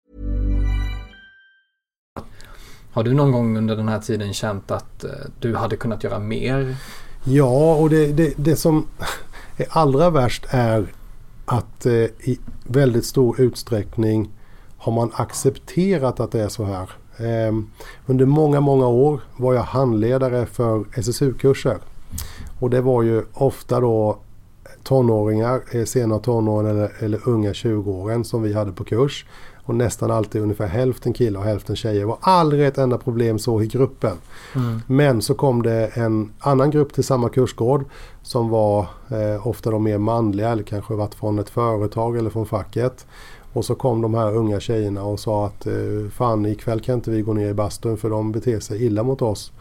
[2.93, 6.19] Har du någon gång under den här tiden känt att eh, du hade kunnat göra
[6.19, 6.75] mer?
[7.23, 8.87] Ja, och det, det, det som
[9.57, 10.93] är allra värst är
[11.45, 14.29] att eh, i väldigt stor utsträckning
[14.77, 16.89] har man accepterat att det är så här.
[17.17, 17.55] Eh,
[18.05, 21.77] under många, många år var jag handledare för SSU-kurser.
[22.59, 24.17] Och det var ju ofta då
[24.83, 29.25] tonåringar, eh, sena tonåren eller, eller unga 20-åren som vi hade på kurs.
[29.71, 31.99] Och nästan alltid ungefär hälften killar och hälften tjejer.
[31.99, 34.17] Det var aldrig ett enda problem så i gruppen.
[34.55, 34.81] Mm.
[34.87, 37.85] Men så kom det en annan grupp till samma kursgård
[38.21, 38.79] som var
[39.09, 43.05] eh, ofta de mer manliga eller kanske varit från ett företag eller från facket.
[43.53, 45.73] Och så kom de här unga tjejerna och sa att eh,
[46.13, 49.21] fan ikväll kan inte vi gå ner i bastun för de beter sig illa mot
[49.21, 49.51] oss.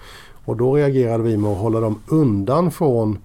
[0.45, 3.19] Och då reagerade vi med att hålla dem undan från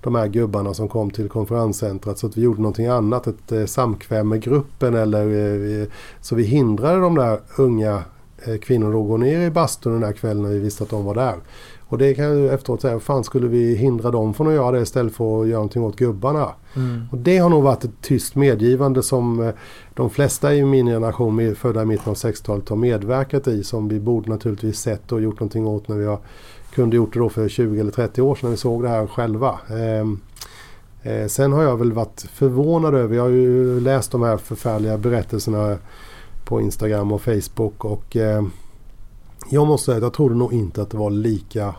[0.00, 3.64] de här gubbarna som kom till konferenscentret så att vi gjorde någonting annat, ett eh,
[3.64, 5.26] samkväm med gruppen eller
[5.80, 5.86] eh,
[6.20, 8.02] så vi hindrade de där unga
[8.46, 11.04] eh, kvinnorna att gå ner i bastun den där kvällen när vi visste att de
[11.04, 11.36] var där.
[11.88, 14.80] Och det kan jag efteråt säga, fan skulle vi hindra dem från att göra det
[14.80, 16.48] istället för att göra någonting åt gubbarna?
[16.76, 17.02] Mm.
[17.10, 19.54] Och det har nog varit ett tyst medgivande som eh,
[19.94, 23.64] de flesta i min generation, födda i mitten av 60-talet, har medverkat i.
[23.64, 26.18] Som vi borde naturligtvis sett och gjort någonting åt när vi har
[26.78, 29.06] kunde gjort det då för 20 eller 30 år sedan när vi såg det här
[29.06, 29.58] själva.
[29.70, 30.20] Ehm,
[31.02, 34.98] eh, sen har jag väl varit förvånad över, jag har ju läst de här förfärliga
[34.98, 35.78] berättelserna
[36.44, 38.42] på Instagram och Facebook och eh,
[39.50, 41.74] jag måste säga att jag trodde nog inte att det var lika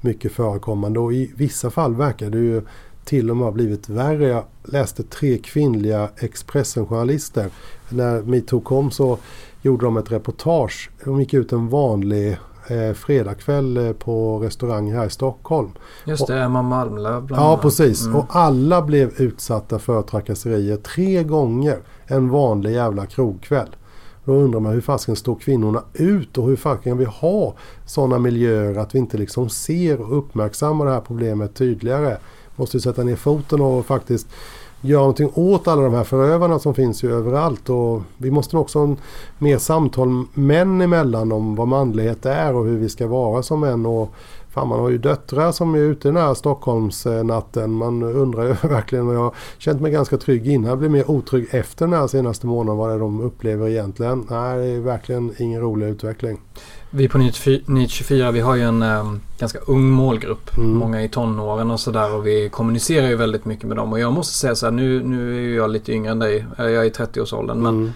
[0.00, 2.62] mycket förekommande och i vissa fall verkar det ju
[3.04, 4.28] till och med ha blivit värre.
[4.28, 7.50] Jag läste tre kvinnliga Expressen-journalister.
[7.88, 9.18] När metoo kom så
[9.62, 10.90] gjorde de ett reportage.
[11.04, 12.36] De gick ut en vanlig
[12.70, 15.70] eh, fredagkväll eh, på restaurang här i Stockholm.
[16.04, 18.06] Just det, Emma Malmlöv bland Ja, precis.
[18.06, 18.16] Mm.
[18.16, 23.76] Och alla blev utsatta för trakasserier tre gånger en vanlig jävla krogkväll.
[24.24, 27.54] Då undrar man hur fasken står kvinnorna ut och hur fasken vi ha
[27.86, 32.16] sådana miljöer att vi inte liksom ser och uppmärksammar det här problemet tydligare.
[32.56, 34.28] Måste sätta ner foten och faktiskt
[34.80, 37.68] göra någonting åt alla de här förövarna som finns ju överallt.
[37.70, 38.96] Och vi måste också ha
[39.38, 43.86] mer samtal män emellan om vad manlighet är och hur vi ska vara som män.
[43.86, 44.14] Och
[44.50, 47.72] fan, man har ju döttrar som är ute den här Stockholmsnatten.
[47.72, 50.78] Man undrar ju verkligen och jag har känt mig ganska trygg innan.
[50.78, 54.26] Blir mer otrygg efter den här senaste månaden vad det är de upplever egentligen.
[54.30, 56.40] Nej, det är verkligen ingen rolig utveckling.
[56.90, 60.56] Vi på Nytt 24 vi har ju en eh, ganska ung målgrupp.
[60.56, 60.70] Mm.
[60.70, 63.92] Många i tonåren och sådär och vi kommunicerar ju väldigt mycket med dem.
[63.92, 66.44] Och jag måste säga så här, nu, nu är jag lite yngre än dig.
[66.56, 67.62] Jag är i 30-årsåldern.
[67.62, 67.92] Men mm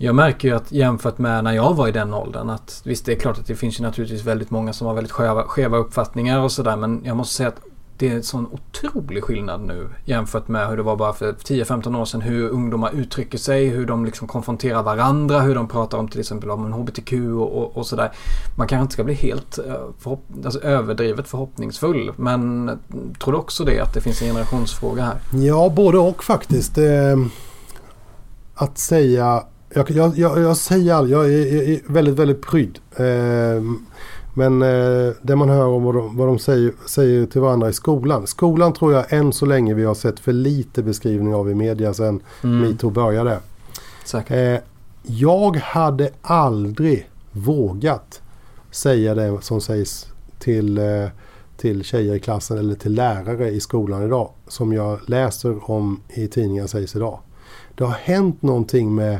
[0.00, 3.12] jag märker ju att jämfört med när jag var i den åldern att visst det
[3.12, 6.40] är klart att det finns ju naturligtvis väldigt många som har väldigt skeva, skeva uppfattningar
[6.40, 6.76] och sådär.
[6.76, 7.60] Men jag måste säga att
[7.98, 12.00] det är en sån otrolig skillnad nu jämfört med hur det var bara för 10-15
[12.00, 12.20] år sedan.
[12.20, 16.50] Hur ungdomar uttrycker sig, hur de liksom konfronterar varandra, hur de pratar om till exempel
[16.50, 18.12] om en HBTQ och, och, och sådär.
[18.56, 22.12] Man kanske inte ska bli helt eh, förhopp alltså, överdrivet förhoppningsfull.
[22.16, 22.70] Men
[23.18, 25.18] tror du också det att det finns en generationsfråga här?
[25.32, 26.78] Ja, både och faktiskt.
[26.78, 27.16] Eh,
[28.54, 32.78] att säga jag, jag, jag, jag säger aldrig, jag är, väldigt, väldigt pryd.
[32.96, 33.62] Eh,
[34.34, 37.72] men eh, det man hör om vad de, vad de säger, säger, till varandra i
[37.72, 38.26] skolan.
[38.26, 41.94] Skolan tror jag än så länge vi har sett för lite beskrivning av i media
[41.94, 42.60] sedan mm.
[42.60, 43.38] metoo började.
[44.28, 44.60] Eh,
[45.02, 48.22] jag hade aldrig vågat
[48.70, 50.06] säga det som sägs
[50.38, 51.08] till, eh,
[51.56, 54.30] till tjejer i klassen eller till lärare i skolan idag.
[54.48, 57.18] Som jag läser om i tidningen sägs idag.
[57.74, 59.18] Det har hänt någonting med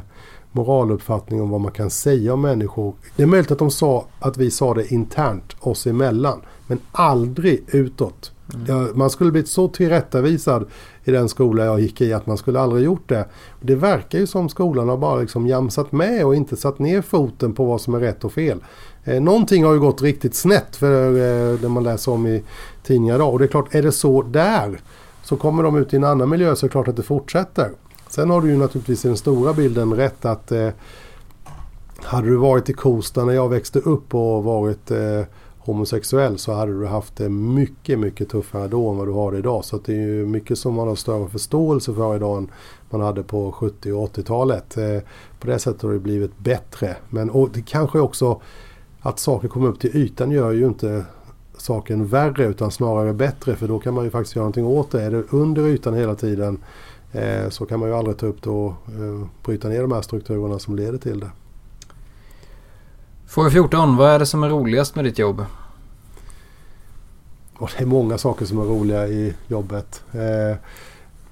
[0.52, 2.94] moraluppfattning om vad man kan säga om människor.
[3.16, 6.40] Det är möjligt att de sa att vi sa det internt oss emellan.
[6.66, 8.32] Men aldrig utåt.
[8.54, 8.98] Mm.
[8.98, 10.64] Man skulle blivit så tillrättavisad
[11.04, 13.28] i den skola jag gick i att man skulle aldrig gjort det.
[13.60, 17.52] Det verkar ju som skolan har bara liksom jamsat med och inte satt ner foten
[17.52, 18.58] på vad som är rätt och fel.
[19.04, 22.42] Eh, någonting har ju gått riktigt snett för eh, det man läser om i
[22.82, 23.32] tidningar idag.
[23.32, 24.80] Och det är klart, är det så där
[25.22, 27.70] så kommer de ut i en annan miljö så är det klart att det fortsätter.
[28.08, 30.70] Sen har du ju naturligtvis i den stora bilden rätt att eh,
[31.96, 35.22] hade du varit i Kosta när jag växte upp och varit eh,
[35.58, 39.38] homosexuell så hade du haft det mycket, mycket tuffare då än vad du har det
[39.38, 39.64] idag.
[39.64, 42.50] Så det är ju mycket som man har större förståelse för idag än
[42.90, 44.76] man hade på 70 och 80-talet.
[44.76, 44.98] Eh,
[45.40, 46.96] på det sättet har det blivit bättre.
[47.08, 48.40] Men och det kanske också
[49.00, 51.04] att saker kommer upp till ytan gör ju inte
[51.56, 55.02] saken värre utan snarare bättre för då kan man ju faktiskt göra någonting åt det.
[55.02, 56.58] Är det under ytan hela tiden
[57.50, 60.58] så kan man ju aldrig ta upp det och eh, bryta ner de här strukturerna
[60.58, 61.30] som leder till det.
[63.26, 63.96] Fråga 14.
[63.96, 65.44] Vad är det som är roligast med ditt jobb?
[67.58, 70.02] Och det är många saker som är roliga i jobbet.
[70.12, 70.56] Eh,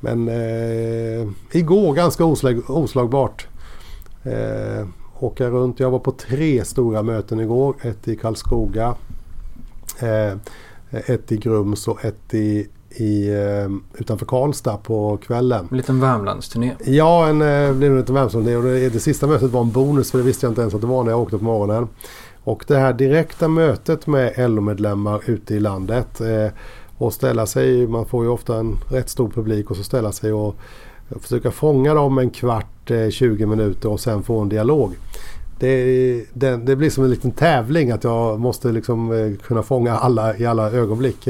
[0.00, 3.46] men eh, igår ganska oslag, oslagbart.
[4.22, 4.86] Eh,
[5.18, 5.80] åka runt.
[5.80, 7.74] Jag var på tre stora möten igår.
[7.82, 8.94] Ett i Karlskoga.
[10.00, 10.36] Eh,
[10.90, 15.68] ett i Grums och ett i i, eh, utanför Karlstad på kvällen.
[15.70, 16.72] En liten Värmlandsturné.
[16.84, 17.38] Ja, en,
[17.78, 18.56] blev en liten Värmlandsturné.
[18.56, 20.80] Och det, det sista mötet var en bonus för det visste jag inte ens att
[20.80, 21.88] det var när jag åkte på morgonen.
[22.46, 26.52] Och det här direkta mötet med LO-medlemmar ute i landet eh,
[26.98, 30.32] och ställa sig, man får ju ofta en rätt stor publik och så ställa sig
[30.32, 30.56] och
[31.20, 34.94] försöka fånga dem en kvart, eh, 20 minuter och sen få en dialog.
[35.58, 39.96] Det, det, det, blir som en liten tävling att jag måste liksom eh, kunna fånga
[39.96, 41.28] alla i alla ögonblick.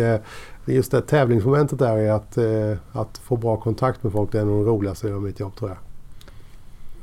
[0.67, 4.33] Just det tävlingsmomentet där är att, eh, att få bra kontakt med folk.
[4.33, 5.79] Det är nog det roligaste i mitt jobb tror jag.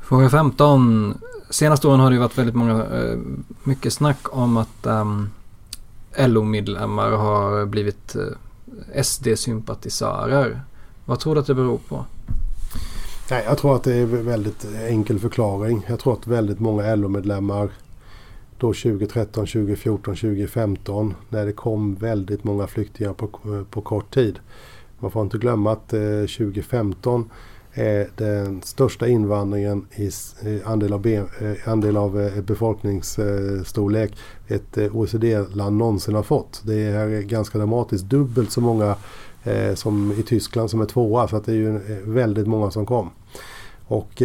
[0.00, 1.14] Fråga 15.
[1.50, 3.18] Senaste åren har det varit väldigt många, eh,
[3.64, 5.30] mycket snack om att um,
[6.16, 10.60] ehm, LO-medlemmar har blivit eh, SD-sympatisörer.
[11.04, 12.04] Vad tror du att det beror på?
[13.30, 15.86] Nej, jag tror att det är en väldigt enkel förklaring.
[15.88, 17.70] Jag tror att väldigt många LO-medlemmar
[18.58, 23.28] då 2013, 2014, 2015 när det kom väldigt många flyktingar på,
[23.70, 24.38] på kort tid.
[24.98, 27.30] Man får inte glömma att eh, 2015
[27.74, 30.10] är den största invandringen i
[30.42, 34.16] eh, andel av, eh, andel av eh, befolkningsstorlek
[34.48, 36.62] ett OECD-land någonsin har fått.
[36.64, 38.04] Det är ganska dramatiskt.
[38.04, 38.96] Dubbelt så många
[39.74, 41.28] som i Tyskland som är tvåa.
[41.28, 43.10] Så att det är ju väldigt många som kom.
[43.86, 44.22] Och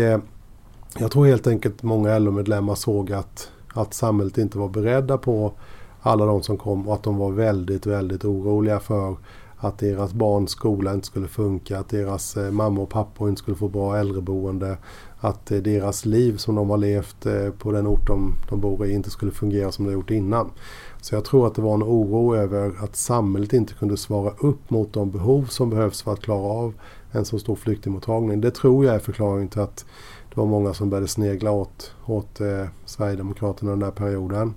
[0.97, 5.53] jag tror helt enkelt många LO-medlemmar såg att, att samhället inte var beredda på
[6.01, 9.15] alla de som kom och att de var väldigt, väldigt oroliga för
[9.61, 13.57] att deras barns skola inte skulle funka, att deras eh, mamma och pappor inte skulle
[13.57, 14.77] få bra äldreboende,
[15.19, 18.85] att eh, deras liv som de har levt eh, på den ort de, de bor
[18.85, 20.51] i inte skulle fungera som det gjort innan.
[21.01, 24.69] Så jag tror att det var en oro över att samhället inte kunde svara upp
[24.69, 26.73] mot de behov som behövs för att klara av
[27.11, 28.41] en så stor flyktingmottagning.
[28.41, 29.85] Det tror jag är förklaringen till att
[30.29, 34.53] det var många som började snegla åt, åt eh, Sverigedemokraterna den där perioden.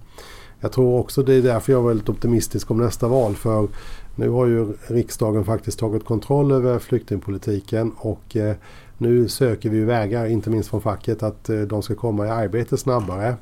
[0.60, 3.34] Jag tror också det är därför jag är väldigt optimistisk om nästa val.
[3.34, 3.68] För
[4.16, 8.54] nu har ju riksdagen faktiskt tagit kontroll över flyktingpolitiken och eh,
[8.98, 12.76] nu söker vi vägar, inte minst från facket, att eh, de ska komma i arbete
[12.76, 13.36] snabbare.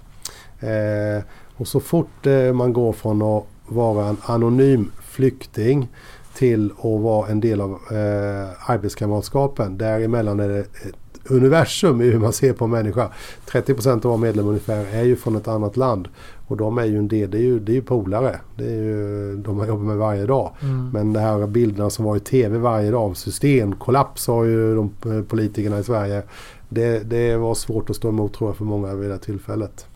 [0.60, 1.22] Eh,
[1.56, 5.88] och så fort eh, man går från att vara en anonym flykting
[6.34, 9.78] till att vara en del av eh, arbetskamratskapen.
[9.78, 10.99] Däremellan är det ett
[11.30, 13.08] universum i hur man ser på en människa.
[13.46, 16.08] 30 procent av våra medlemmar ungefär är ju från ett annat land.
[16.46, 18.40] Och de är ju en del, det är ju, det är ju polare.
[18.56, 20.52] Det är ju, de man jobbar med varje dag.
[20.62, 20.90] Mm.
[20.92, 24.90] Men de här bilderna som var i tv varje dag av systemkollaps har ju de
[25.06, 26.22] eh, politikerna i Sverige.
[26.68, 29.86] Det, det var svårt att stå emot tror jag för många vid det tillfället.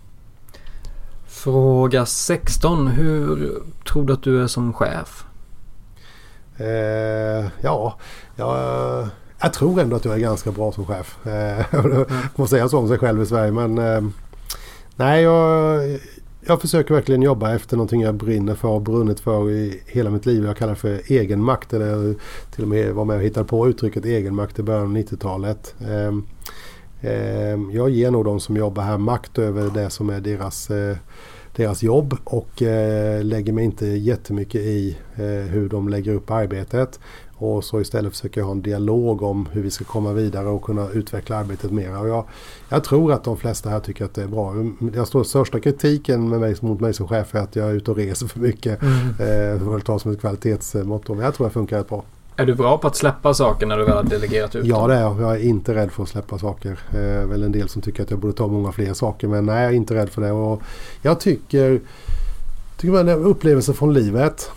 [1.27, 2.87] Fråga 16.
[2.87, 3.53] Hur
[3.92, 5.25] tror du att du är som chef?
[6.57, 7.99] Eh, ja,
[8.37, 9.09] jag,
[9.44, 11.18] jag tror ändå att jag är ganska bra som chef.
[11.24, 12.04] Mm.
[12.37, 14.12] Får säga så om sig själv i Sverige men ehm,
[14.96, 15.80] Nej, jag,
[16.40, 20.26] jag försöker verkligen jobba efter någonting jag brinner för och brunnit för i hela mitt
[20.26, 20.44] liv.
[20.44, 21.72] Jag kallar det för egenmakt.
[21.72, 22.14] Eller
[22.54, 25.74] till och med var med och hittade på uttrycket egenmakt i början av 90-talet.
[25.88, 26.24] Ehm,
[27.01, 30.97] ehm, jag ger nog de som jobbar här makt över det som är deras eh,
[31.57, 34.97] deras jobb och eh, lägger mig inte jättemycket i
[35.51, 37.01] hur de lägger upp arbetet.
[37.45, 40.62] Och så istället försöker jag ha en dialog om hur vi ska komma vidare och
[40.62, 42.01] kunna utveckla arbetet mer.
[42.01, 42.24] Och jag,
[42.68, 44.55] jag tror att de flesta här tycker att det är bra.
[44.95, 47.90] Jag står största kritiken med mig, mot mig som chef är att jag är ute
[47.90, 48.82] och reser för mycket.
[48.82, 49.09] Mm.
[49.09, 51.09] Eh, det får ta som ett kvalitetsmått.
[51.09, 52.05] Men jag tror det funkar rätt bra.
[52.36, 54.95] Är du bra på att släppa saker när du väl har delegerat ut Ja det
[54.95, 55.20] är jag.
[55.20, 56.78] Jag är inte rädd för att släppa saker.
[56.90, 59.28] Det eh, är väl en del som tycker att jag borde ta många fler saker.
[59.28, 60.32] Men nej, jag är inte rädd för det.
[60.32, 60.62] Och
[61.03, 61.80] jag tycker,
[62.76, 64.51] tycker man upplevelser från livet.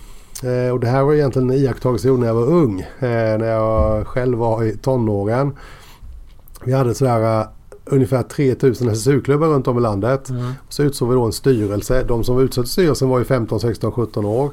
[0.43, 2.79] Eh, och det här var egentligen en iakttagelse när jag var ung.
[2.79, 5.55] Eh, när jag själv var i tonåren.
[6.63, 7.47] Vi hade sådär uh,
[7.85, 10.29] ungefär 3000 SSU-klubbar runt om i landet.
[10.29, 10.51] Mm.
[10.69, 12.03] Så utsåg vi då en styrelse.
[12.03, 14.51] De som var utsedda till styrelsen var ju 15, 16, 17 år.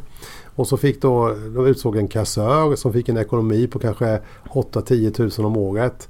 [0.54, 5.10] Och så fick då, de utsåg en kassör som fick en ekonomi på kanske 8-10
[5.10, 6.08] tusen om året.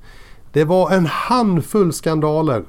[0.53, 2.64] Det var en handfull skandaler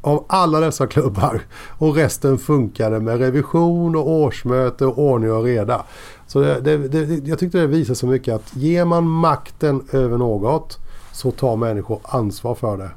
[0.00, 1.40] av alla dessa klubbar.
[1.78, 5.84] Och resten funkade med revision och årsmöte och ordning och reda.
[6.28, 10.18] Så det, det, det, jag tyckte det visar så mycket att ger man makten över
[10.18, 10.78] något
[11.12, 12.90] så tar människor ansvar för det.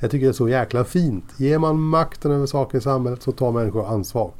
[0.00, 1.24] Jag tycker det är så jäkla fint.
[1.36, 4.30] Ger man makten över saker i samhället så tar människor ansvar.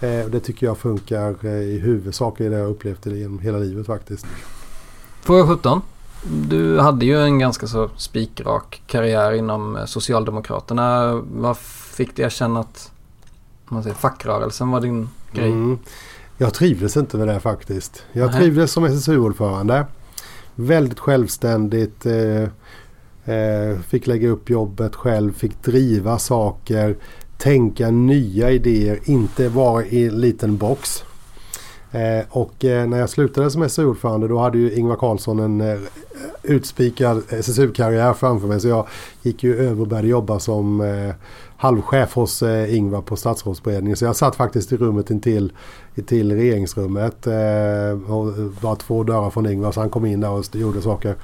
[0.00, 3.58] Eh, det tycker jag funkar eh, i huvudsak i det jag upplevt det genom hela
[3.58, 4.26] livet faktiskt.
[5.22, 5.80] Fråga 17.
[6.48, 11.14] Du hade ju en ganska så spikrak karriär inom Socialdemokraterna.
[11.32, 12.92] Vad fick dig att känna att
[13.64, 15.52] man säger, fackrörelsen var din grej?
[15.52, 15.78] Mm.
[16.38, 18.02] Jag trivdes inte med det faktiskt.
[18.12, 18.40] Jag Nej.
[18.40, 19.86] trivdes som SSU-ordförande.
[20.54, 22.06] Väldigt självständigt.
[22.06, 22.42] Eh,
[23.34, 26.96] eh, fick lägga upp jobbet själv, fick driva saker
[27.38, 31.04] tänka nya idéer, inte vara i en liten box.
[31.90, 35.78] Eh, och eh, när jag slutade som SSU-ordförande då hade ju Ingvar Carlsson en eh,
[36.42, 38.60] utspikad SSU-karriär framför mig.
[38.60, 38.86] Så jag
[39.22, 41.14] gick ju över och började jobba som eh,
[41.56, 43.96] halvchef hos eh, Ingvar på statsrådsberedningen.
[43.96, 45.52] Så jag satt faktiskt i rummet intill,
[46.06, 47.26] till regeringsrummet.
[47.26, 51.14] Eh, och var två dörrar från Ingvar så han kom in där och gjorde saker.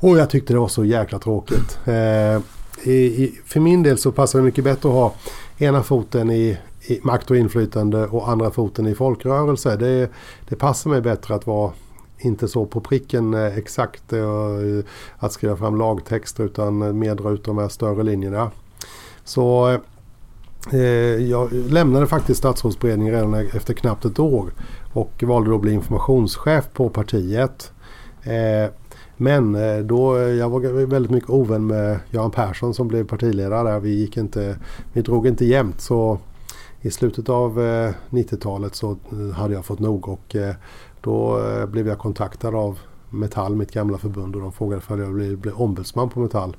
[0.00, 1.78] Och jag tyckte det var så jäkla tråkigt.
[1.84, 2.40] Eh,
[2.82, 5.14] i, i, för min del så passar det mycket bättre att ha
[5.58, 9.76] ena foten i, i makt och inflytande och andra foten i folkrörelse.
[9.76, 10.10] Det,
[10.48, 11.72] det passar mig bättre att vara
[12.18, 14.84] inte så på pricken eh, exakt eh,
[15.18, 18.50] att skriva fram lagtexter utan eh, mer dra ut de här större linjerna.
[19.26, 19.78] Så
[20.72, 20.80] eh,
[21.30, 24.50] jag lämnade faktiskt statsrådsberedningen redan efter knappt ett år
[24.92, 27.72] och valde då att bli informationschef på partiet.
[28.22, 28.70] Eh,
[29.16, 33.80] men eh, då, eh, jag var väldigt mycket ovän med Göran Persson som blev partiledare.
[33.80, 34.58] Vi, gick inte,
[34.92, 36.18] vi drog inte jämnt så
[36.80, 38.96] i slutet av eh, 90-talet så
[39.34, 40.36] hade jag fått nog och
[41.00, 42.78] då blev jag kontaktad av
[43.10, 46.56] Metall, mitt gamla förbund och de frågade om jag ville bli ombudsman på Metall.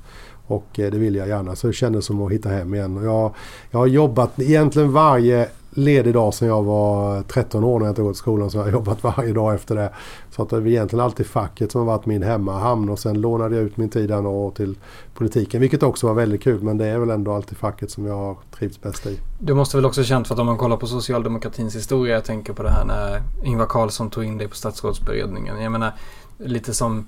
[0.48, 3.04] Och eh, det ville jag gärna så det kändes som att hitta hem igen.
[3.04, 3.34] Jag,
[3.72, 8.02] jag har jobbat egentligen varje ledig dag sedan jag var 13 år när jag inte
[8.02, 8.52] gått i skolan.
[8.52, 9.94] Så jag har jobbat varje dag efter det.
[10.32, 12.90] Så att det är egentligen alltid facket som har varit min hemmahamn.
[12.90, 14.76] Och sen lånade jag ut min tid och till
[15.14, 15.62] politiken.
[15.62, 16.62] Vilket också var väldigt kul.
[16.62, 19.20] Men det är väl ändå alltid facket som jag har trivts bäst i.
[19.40, 22.16] Du måste väl också känt för att om man kollar på socialdemokratins historia.
[22.16, 25.62] Jag tänker på det här när Ingvar Carlsson tog in dig på statsrådsberedningen.
[25.62, 25.94] Jag menar
[26.38, 27.06] lite som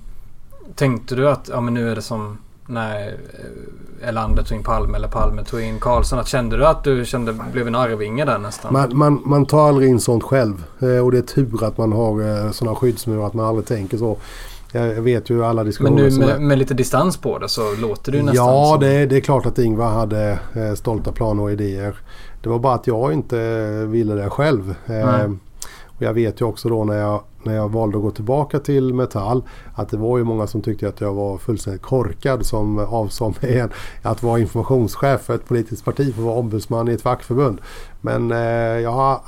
[0.74, 2.38] Tänkte du att ja, men nu är det som
[2.70, 6.18] när eh, Elander tog in Palme eller Palme tog in Karlsson.
[6.18, 8.72] Att kände du att du kände, blev en arvinge där nästan?
[8.72, 10.64] Man, man, man tar aldrig in sånt själv.
[10.80, 13.98] Eh, och det är tur att man har eh, sådana skyddsmurar att man aldrig tänker
[13.98, 14.16] så.
[14.72, 18.12] Jag vet ju alla diskussioner Men nu med, med, lite distans på det så låter
[18.12, 18.80] det ju nästan Ja, som...
[18.80, 20.38] det, det är klart att Ingvar hade
[20.76, 21.96] stolta planer och idéer.
[22.42, 23.36] Det var bara att jag inte
[23.86, 24.74] ville det själv.
[24.86, 25.24] Nej.
[26.00, 28.94] Och jag vet ju också då när jag, när jag valde att gå tillbaka till
[28.94, 29.42] Metall
[29.74, 33.68] att det var ju många som tyckte att jag var fullständigt korkad som avsade mig
[34.02, 37.60] att vara informationschef för ett politiskt parti för att vara ombudsman i ett fackförbund.
[38.00, 38.38] Men eh,
[38.82, 39.20] jag har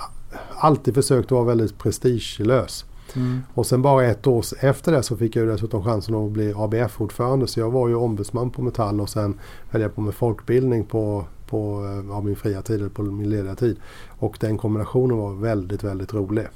[0.54, 2.84] alltid försökt att vara väldigt prestigelös.
[3.14, 3.42] Mm.
[3.54, 7.46] Och sen bara ett år efter det så fick jag dessutom chansen att bli ABF-ordförande.
[7.46, 9.38] Så jag var ju ombudsman på Metall och sen
[9.70, 13.54] höll jag på med folkbildning på på ja, min fria tid eller på min lediga
[13.54, 13.76] tid.
[14.08, 16.46] Och den kombinationen var väldigt, väldigt rolig.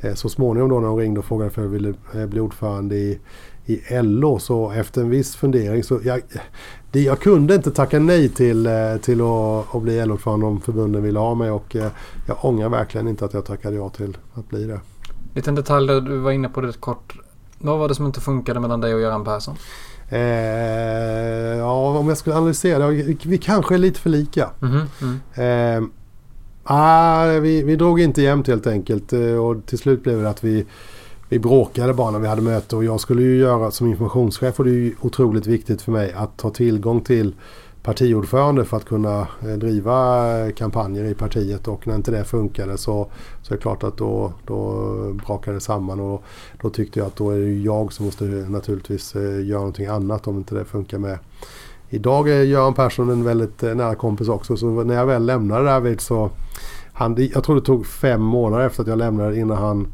[0.00, 2.96] Eh, så småningom då när hon ringde och frågade för jag ville eh, bli ordförande
[2.96, 3.20] i,
[3.66, 6.20] i LO så efter en viss fundering så jag,
[6.90, 11.02] det, jag kunde inte tacka nej till, eh, till att, att bli LO-ordförande om förbunden
[11.02, 11.76] ville ha mig och
[12.26, 14.80] jag ångrar verkligen inte att jag tackade ja till att bli det.
[15.34, 17.14] Liten detalj där du var inne på det kort.
[17.58, 19.56] Vad var det som inte funkade mellan dig och Göran Persson?
[20.08, 20.20] Eh,
[21.58, 23.16] ja, om jag skulle analysera det.
[23.24, 24.50] Vi, kanske är lite för lika.
[24.62, 25.76] Mm -hmm.
[25.76, 25.88] eh,
[26.70, 30.44] Ah, vi, vi drog inte jämnt helt enkelt eh, och till slut blev det att
[30.44, 30.66] vi,
[31.28, 34.64] vi bråkade bara när vi hade möte och jag skulle ju göra som informationschef och
[34.64, 37.34] det är ju otroligt viktigt för mig att ha tillgång till,
[37.82, 43.08] partiordförande för att kunna eh, driva kampanjer i partiet och när inte det funkade så,
[43.42, 44.72] så är det klart att då, då
[45.26, 46.24] brakade det samman och
[46.62, 50.26] då tyckte jag att då är det jag som måste naturligtvis eh, göra någonting annat
[50.26, 51.18] om inte det funkar med.
[51.90, 55.64] Idag är Göran Persson en väldigt eh, nära kompis också så när jag väl lämnade
[55.64, 56.30] därvid så
[56.92, 59.88] han, jag tror det tog fem månader efter att jag lämnade innan han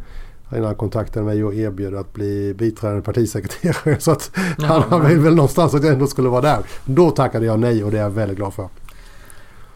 [0.52, 3.96] innan han kontaktade mig och erbjöd att bli biträdande partisekreterare.
[4.00, 6.58] Så att ja, han vill väl någonstans att jag ändå skulle vara där.
[6.84, 8.68] Då tackade jag nej och det är jag väldigt glad för.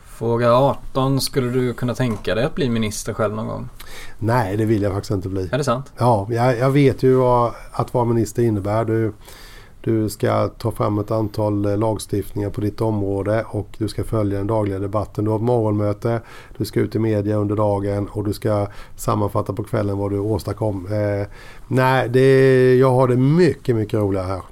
[0.06, 1.20] Fråga 18.
[1.20, 3.68] Skulle du kunna tänka dig att bli minister själv någon gång?
[4.18, 5.48] Nej, det vill jag faktiskt inte bli.
[5.52, 5.92] Är det sant?
[5.98, 8.84] Ja, jag, jag vet ju vad att vara minister innebär.
[8.84, 9.12] Du,
[9.80, 14.38] du ska ta fram ett antal eh, lagstiftningar på ditt område och du ska följa
[14.38, 15.24] den dagliga debatten.
[15.24, 16.20] Du har ett morgonmöte,
[16.58, 18.66] du ska ut i media under dagen och du ska
[18.96, 20.86] sammanfatta på kvällen vad du åstadkom.
[20.86, 21.26] Eh,
[21.68, 24.42] nej, det, jag har det mycket, mycket roligare här.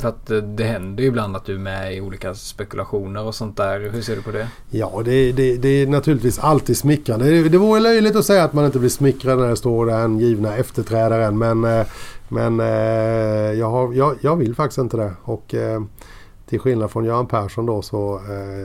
[0.00, 3.34] För att eh, det händer ju ibland att du är med i olika spekulationer och
[3.34, 3.90] sånt där.
[3.92, 4.48] Hur ser du på det?
[4.70, 7.30] Ja, det, det, det är naturligtvis alltid smickrande.
[7.30, 10.18] Det, det vore löjligt att säga att man inte blir smickrad när det står den
[10.18, 11.38] givna efterträdaren.
[11.38, 11.86] Men, eh,
[12.28, 12.66] men eh,
[13.58, 15.12] jag, har, jag, jag vill faktiskt inte det.
[15.22, 15.54] Och
[16.48, 18.20] till skillnad från Göran Persson då så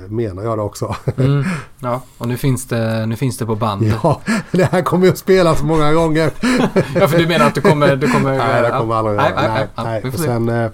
[0.08, 0.96] menar jag det också.
[1.18, 1.44] Mm,
[1.80, 3.84] ja, och nu finns, det, nu finns det på band.
[4.04, 6.32] Ja, det här kommer ju att spelas många gånger.
[6.96, 7.96] ja, för du menar att du kommer...
[7.96, 10.12] Du kommer nej, det kommer aldrig nej, nej, nej, nej.
[10.12, 10.72] Sen,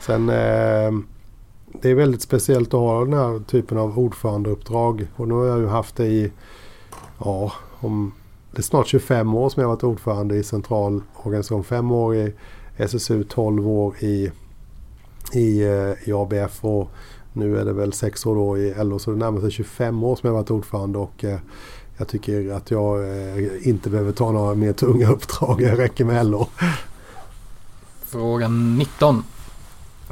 [0.00, 0.30] sen
[1.72, 5.06] det är väldigt speciellt att ha den här typen av ordförandeuppdrag.
[5.16, 6.32] Och nu har jag ju haft det i,
[7.18, 8.12] ja, om,
[8.52, 11.64] det är snart 25 år som jag har varit ordförande i central organisation.
[11.64, 12.34] Fem år i
[12.76, 14.30] SSU, 12 år i,
[15.32, 16.90] i, eh, i ABF och
[17.32, 18.98] nu är det väl sex år då i LO.
[18.98, 21.38] Så det närmar sig 25 år som jag har varit ordförande och eh,
[21.96, 25.58] jag tycker att jag eh, inte behöver ta några mer tunga uppdrag.
[25.58, 26.46] Det räcker med LO.
[28.04, 29.24] Fråga 19.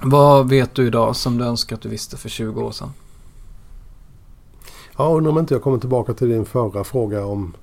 [0.02, 2.92] Vad vet du idag som du önskar att du visste för 20 år sedan?
[4.96, 7.54] Ja, undrar om inte jag kommer tillbaka till din förra fråga om,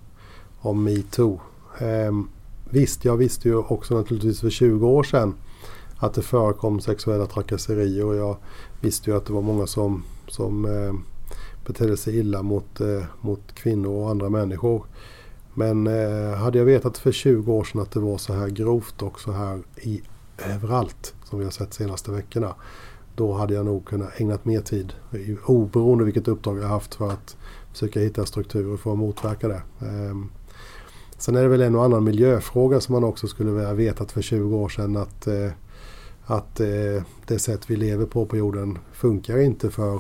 [0.66, 1.40] om metoo.
[1.80, 2.28] Ehm,
[2.70, 5.34] visst, jag visste ju också naturligtvis för 20 år sedan
[5.98, 8.38] att det förekom sexuella trakasserier och jag
[8.82, 10.94] visste ju att det var många som, som eh,
[11.68, 14.86] betedde sig illa mot, eh, mot kvinnor och andra människor.
[15.54, 19.02] Men eh, hade jag vetat för 20 år sedan att det var så här grovt
[19.02, 20.02] och så här i
[20.38, 22.56] överallt som vi har sett de senaste veckorna.
[23.16, 24.94] Då hade jag nog kunnat ägnat mer tid,
[25.46, 27.38] oberoende vilket uppdrag jag haft, för att
[27.72, 29.62] försöka hitta strukturer för att motverka det.
[29.80, 30.16] Eh,
[31.26, 34.22] sen är det väl en och annan miljöfråga som man också skulle vilja vetat för
[34.22, 35.50] 20 år sedan att, eh,
[36.26, 40.00] att eh, det sätt vi lever på på jorden funkar inte för,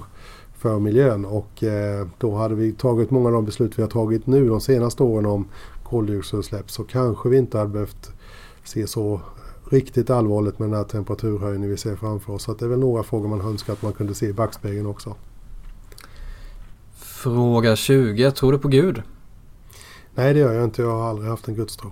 [0.57, 1.25] för miljön.
[1.25, 4.61] Och eh, då hade vi tagit många av de beslut vi har tagit nu de
[4.61, 5.47] senaste åren om
[5.83, 8.11] koldioxidutsläpp så kanske vi inte hade behövt
[8.63, 9.21] se så
[9.69, 12.43] riktigt allvarligt med den här temperaturhöjningen vi ser framför oss.
[12.43, 15.15] Så det är väl några frågor man önskar att man kunde se i backspegeln också.
[16.95, 18.31] Fråga 20.
[18.31, 19.03] Tror du på Gud?
[20.15, 20.81] Nej det gör jag inte.
[20.81, 21.91] Jag har aldrig haft en gudstro.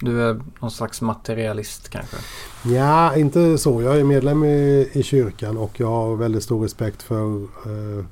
[0.00, 2.16] Du är någon slags materialist kanske?
[2.64, 3.82] Ja, inte så.
[3.82, 8.04] Jag är medlem i, i kyrkan och jag har väldigt stor respekt för eh,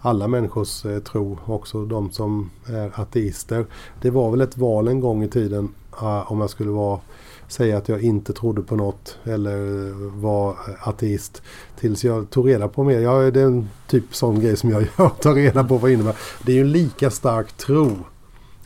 [0.00, 1.38] alla människors eh, tro.
[1.44, 3.66] Också de som är ateister.
[4.00, 7.00] Det var väl ett val en gång i tiden eh, om jag skulle vara
[7.48, 11.42] säga att jag inte trodde på något eller var ateist.
[11.80, 13.00] Tills jag tog reda på mer.
[13.00, 15.08] Jag, det är en typ sån grej som jag gör.
[15.08, 16.16] Tar reda på vad det innebär.
[16.42, 17.96] Det är ju lika stark tro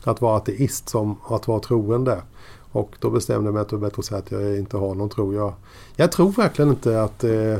[0.07, 2.21] att vara ateist som att vara troende.
[2.71, 4.95] Och då bestämde jag mig att det var bättre att säga att jag inte har
[4.95, 5.33] någon tro.
[5.33, 5.53] Jag,
[5.95, 7.57] jag tror verkligen inte att, eh,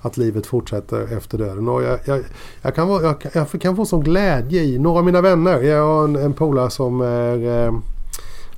[0.00, 1.68] att livet fortsätter efter döden.
[1.68, 2.24] Och jag, jag,
[2.62, 5.62] jag, kan, vara, jag, jag kan få sån glädje i några av mina vänner.
[5.62, 7.74] Jag har en, en polare som är, eh,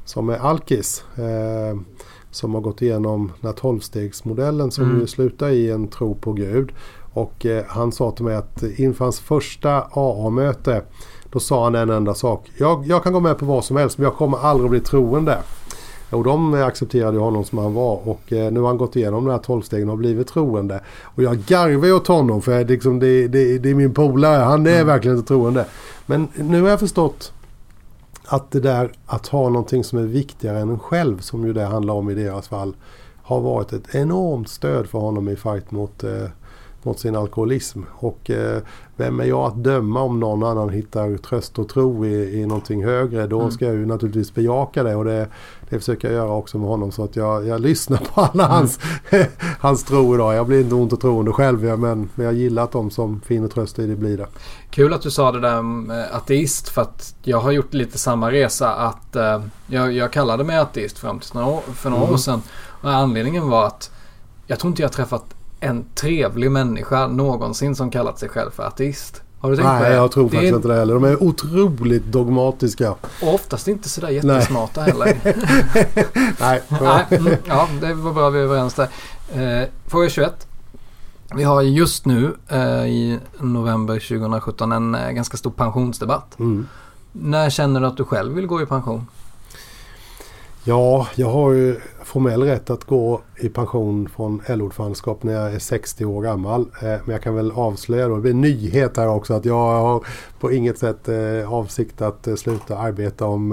[0.04, 1.04] som är alkis.
[1.16, 1.80] Eh,
[2.30, 5.00] som har gått igenom den här tolvstegsmodellen som mm.
[5.00, 6.72] ju slutar i en tro på Gud.
[7.12, 10.82] Och eh, han sa till mig att inför hans första AA-möte
[11.30, 12.50] då sa han en enda sak.
[12.56, 15.38] Jag, jag, kan gå med på vad som helst men jag kommer aldrig bli troende.
[16.10, 19.30] Och de accepterade honom som han var och eh, nu har han gått igenom de
[19.30, 20.80] här tolvstegen och blivit troende.
[21.02, 24.42] Och jag garvar åt honom för liksom, det, det, det är min polare.
[24.42, 24.86] Han är mm.
[24.86, 25.66] verkligen inte troende.
[26.06, 27.32] Men nu har jag förstått
[28.24, 31.64] att det där att ha någonting som är viktigare än en själv, som ju det
[31.64, 32.76] handlar om i deras fall,
[33.22, 36.24] har varit ett enormt stöd för honom i fight mot, eh,
[36.82, 37.82] mot sin alkoholism.
[37.94, 38.62] Och eh,
[38.96, 42.84] vem är jag att döma om någon annan hittar tröst och tro i, i någonting
[42.84, 43.26] högre?
[43.26, 43.50] Då mm.
[43.50, 45.28] ska jag ju naturligtvis bejaka det och det,
[45.68, 46.92] det försöker jag göra också med honom.
[46.92, 48.56] Så att jag, jag lyssnar på alla mm.
[48.56, 48.80] hans,
[49.60, 50.34] hans tro idag.
[50.34, 53.48] Jag blir inte ont och troende själv men, men jag gillar att de som finner
[53.48, 54.26] tröst i det blir det.
[54.70, 58.30] Kul att du sa det där med ateist för att jag har gjort lite samma
[58.30, 62.14] resa att uh, jag, jag kallade mig ateist fram till några, för några mm.
[62.14, 62.42] år sedan.
[62.82, 63.90] Och anledningen var att
[64.46, 69.22] jag tror inte jag träffat en trevlig människa någonsin som kallat sig själv för ateist?
[69.40, 69.96] Har du tänkt på Nej, det?
[69.96, 70.94] jag tror det faktiskt är, inte det heller.
[70.94, 72.90] De är otroligt dogmatiska.
[73.22, 75.16] Och oftast inte sådär jättesmarta heller.
[76.40, 78.88] Nej, Nej, mm, ja, det var bra vi är överens där.
[79.32, 80.46] Eh, fråga 21.
[81.34, 86.38] Vi har just nu eh, i november 2017 en eh, ganska stor pensionsdebatt.
[86.38, 86.66] Mm.
[87.12, 89.06] När känner du att du själv vill gå i pension?
[90.68, 95.58] Ja, jag har ju formell rätt att gå i pension från LO-ordförandeskap när jag är
[95.58, 96.60] 60 år gammal.
[96.60, 99.54] Eh, men jag kan väl avslöja då, det blir en nyhet här också, att jag
[99.54, 100.06] har
[100.40, 103.50] på inget sätt eh, avsikt att eh, sluta arbeta om,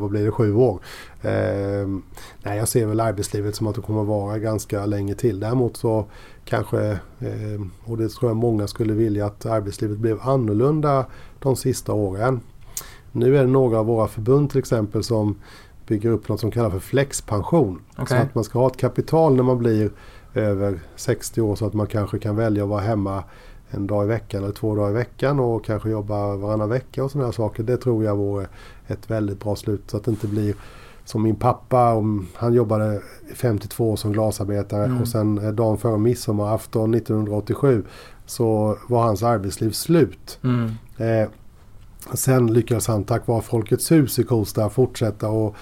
[0.00, 0.80] vad blir det, sju år.
[1.22, 2.02] Ehm,
[2.42, 5.40] nej, jag ser väl arbetslivet som att det kommer att vara ganska länge till.
[5.40, 6.04] Däremot så
[6.44, 11.06] kanske, ehm, och det tror jag många skulle vilja, att arbetslivet blev annorlunda
[11.38, 12.40] de sista åren.
[13.12, 15.36] Nu är det några av våra förbund till exempel som
[15.86, 17.80] bygger upp något som kallas för flexpension.
[17.92, 18.06] Okej.
[18.06, 19.90] Så att man ska ha ett kapital när man blir
[20.34, 23.24] över 60 år så att man kanske kan välja att vara hemma
[23.70, 27.10] en dag i veckan eller två dagar i veckan och kanske jobba varannan vecka och
[27.10, 27.62] sådana saker.
[27.62, 28.46] Det tror jag vore
[28.86, 30.54] ett väldigt bra slut så att det inte blir
[31.04, 33.00] som min pappa, om, han jobbade
[33.34, 35.00] 52 år som glasarbetare Mm.
[35.00, 37.84] och sen dagen före midsommarafton 1987
[38.26, 40.38] så var hans arbetsliv slut.
[40.44, 40.70] Mm.
[40.96, 41.28] Eh,
[42.14, 45.54] sen lyckades han tack vare Folkets hus i Kosta fortsätta och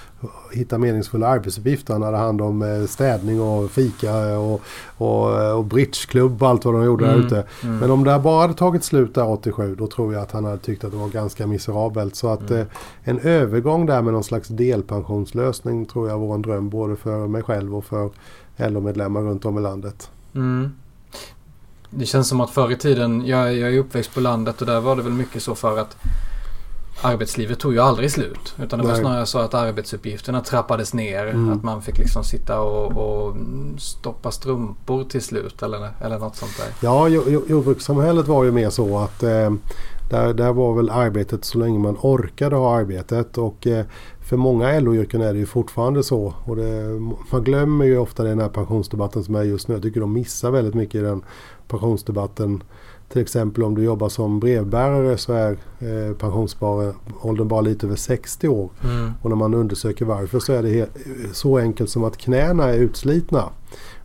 [0.53, 1.93] hitta meningsfulla arbetsuppgifter.
[1.93, 4.61] Han hade hand om eh, städning och fika och,
[4.97, 7.45] och, och bridgeklubb och allt vad de gjorde Mm, där ute.
[7.63, 7.77] mm.
[7.79, 10.59] Men om det bara hade tagit slut där 87 då tror jag att han hade
[10.59, 12.17] tyckt att det var ganska miserabelt.
[12.17, 12.61] Så att Mm.
[12.63, 12.67] eh,
[13.03, 17.43] en övergång där med någon slags delpensionslösning tror jag var en dröm både för mig
[17.43, 18.11] själv och för
[18.57, 20.11] LO-medlemmar runt om i landet.
[20.35, 20.71] Mm.
[21.91, 24.81] Det känns som att förr i tiden, jag, jag är uppväxt på landet och där
[24.81, 25.97] var det väl mycket så för att
[27.03, 28.55] arbetslivet tog ju aldrig slut.
[28.63, 29.01] Utan det var Nej.
[29.01, 31.27] snarare så att arbetsuppgifterna trappades ner.
[31.27, 31.53] Mm.
[31.53, 33.37] Att man fick liksom sitta och, och
[33.79, 36.67] stoppa strumpor till slut eller, eller något sånt där.
[36.81, 39.51] Ja, jo- jo- jordbrukssamhället var ju mer så att eh,
[40.11, 43.39] där, där var väl arbetet så länge man orkade ha arbetet.
[43.39, 43.85] Och eh,
[44.21, 46.35] för många LO-yrken är det ju fortfarande så.
[46.45, 47.01] Och det,
[47.33, 49.75] man glömmer ju ofta den här pensionsdebatten som är just nu.
[49.75, 51.23] Jag tycker de missar väldigt mycket i den
[51.69, 52.63] pensionsdebatten.
[53.09, 58.49] Till exempel om du jobbar som brevbärare så är eh, pensionsåldern bara lite över 60
[58.49, 58.71] år.
[58.85, 59.13] Mm.
[59.23, 60.89] Och när man undersöker varför så är det
[61.33, 63.45] så enkelt som att knäna är utslitna.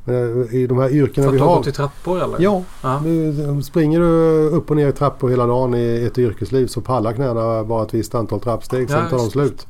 [0.03, 1.57] Men eh, i de här yrkena För att ta har...
[1.57, 2.37] gå till trappor eller?
[2.39, 2.63] Ja,
[3.03, 7.13] du, springer du upp och ner i trappor hela dagen i ett yrkesliv så pallar
[7.13, 8.89] knäna bara ett visst antal trappsteg.
[8.89, 9.67] Sen Ja, tar de slut.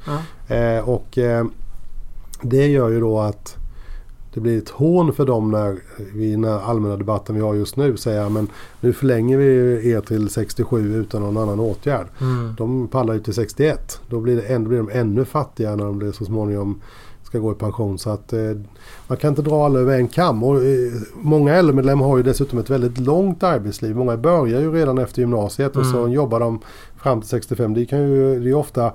[0.48, 0.56] Ja.
[0.56, 1.46] Eh, och eh,
[2.42, 3.59] det gör ju då att
[4.34, 5.78] det blir ett hån för dem när
[6.14, 8.48] vi i den här allmänna debatten vi har just nu säger men
[8.82, 9.46] nu förlänger vi
[9.92, 12.08] er till 67 utan någon annan åtgärd.
[12.22, 12.56] Mm.
[12.58, 14.02] De pallar ju till 61.
[14.10, 16.82] Då blir, det, än- då blir de ännu fattigare när de blir så småningom
[17.24, 17.98] ska gå i pension.
[17.98, 18.40] Så att eh,
[19.08, 20.44] man kan inte dra alla över en kam.
[20.44, 23.96] Och, eh, många LO-medlemmar har ju dessutom ett väldigt långt arbetsliv.
[23.96, 26.12] Många börjar ju redan efter gymnasiet och så Mm.
[26.12, 26.60] jobbar de
[26.98, 27.74] fram till 65.
[27.74, 28.86] Det, kan ju, det är ofta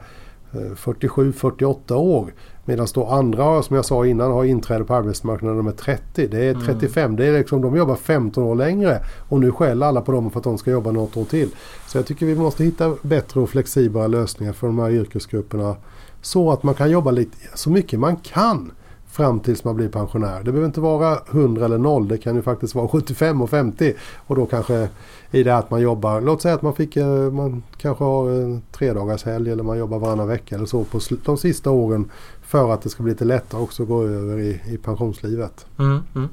[0.52, 2.32] eh, 47-48 år.
[2.64, 6.26] Medan då andra, som jag sa innan, har inträde på arbetsmarknaden när de är 30.
[6.26, 7.16] Det är 35.
[7.16, 9.00] Det är liksom, de jobbar 15 år längre.
[9.28, 11.50] Och nu skäller alla på dem för att de ska jobba något år till.
[11.86, 15.76] Så jag tycker vi måste hitta bättre och flexiblare lösningar för de här yrkesgrupperna.
[16.22, 18.72] Så att man kan jobba lite, så mycket man kan
[19.14, 20.38] fram tills man blir pensionär.
[20.38, 22.08] Det behöver inte vara 100 eller 0.
[22.08, 23.94] Det kan ju faktiskt vara 75 och 50.
[24.26, 24.88] Och då kanske
[25.30, 28.62] i det att man jobbar, låt säga att man fick, eh, man kanske har en
[28.72, 32.10] tre dagars helg eller man jobbar varannan vecka eller så på de sista åren
[32.54, 35.66] för att det ska bli lite lättare också att gå över i, i pensionslivet.
[35.78, 36.02] Mm.
[36.14, 36.28] Mm.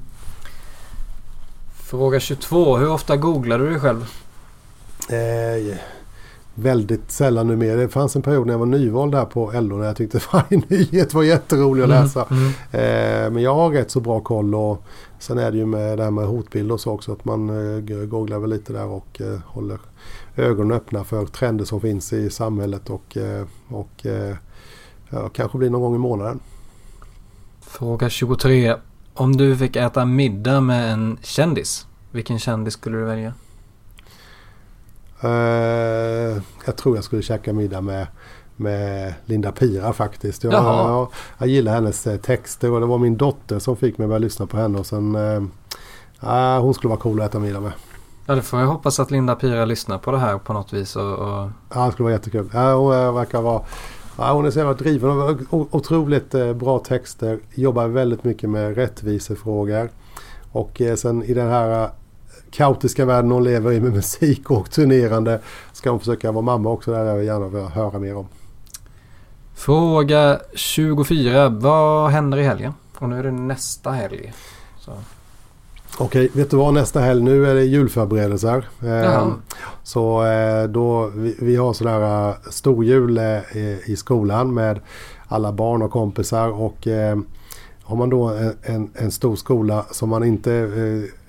[1.74, 2.76] Fråga 22.
[2.76, 4.10] Hur ofta googlar du dig själv?
[5.08, 5.76] Eh,
[6.54, 7.76] väldigt sällan numera.
[7.76, 10.62] Det fanns en period när jag var nyvald där på LO när jag tyckte varje
[10.68, 12.26] nyhet var jätterolig att läsa.
[12.30, 12.46] Mm.
[12.48, 14.84] Eh, men jag har rätt så bra koll och
[15.18, 18.06] sen är det ju med det här med hotbilder och så också att man eh,
[18.06, 19.78] googlar väl lite där och eh, håller
[20.36, 24.36] ögonen öppna för trender som finns i samhället och, eh, och eh,
[25.12, 26.40] ja, kanske blir någon gång i månaden.
[27.60, 28.76] Fråga 23.
[29.14, 31.86] Om du fick äta middag med en kändis.
[32.10, 33.32] Vilken kändis skulle du välja?
[35.20, 38.06] Eh, jag tror jag skulle käka middag med,
[38.56, 40.44] med Linda Pira faktiskt.
[40.44, 41.08] Jag, jag,
[41.38, 44.18] jag gillar hennes eh, texter och det var min dotter som fick mig att börja
[44.18, 44.78] lyssna på henne.
[44.78, 45.16] Och sen,
[46.20, 47.72] ah, hon skulle vara cool att äta middag med.
[48.26, 50.96] Ja, det får jag hoppas att Linda Pira lyssnar på det här på något vis.
[50.96, 51.50] Och, och...
[51.74, 52.50] Ja, det skulle vara jättekul.
[52.52, 53.62] Ja, hon verkar vara
[54.18, 55.10] ja, hon är så jävla driven.
[55.10, 57.38] av otroligt eh, bra texter.
[57.54, 59.90] Jobbar väldigt mycket med rättvisefrågor.
[60.52, 61.90] Och eh, sen i den här eh,
[62.50, 65.40] kaotiska världen hon lever i med musik och turnerande
[65.72, 66.92] ska hon försöka vara mamma också.
[66.92, 68.26] Det vill jag gärna vilja höra mer om.
[69.54, 71.48] Fråga 24.
[71.48, 72.72] Vad händer i helgen?
[72.98, 74.32] Och nu är det nästa helg.
[74.80, 74.92] Så.
[75.98, 77.22] Okej, vet du vad nästa helg?
[77.22, 78.68] Nu är det julförberedelser.
[78.82, 79.32] Eh, Jaha.
[79.82, 83.24] så eh, då, vi, vi har sådär eh, storjul eh,
[83.56, 84.80] i- i skolan med
[85.28, 87.16] alla barn och kompisar och eh,
[87.84, 90.52] har man då en, en, en stor skola som man inte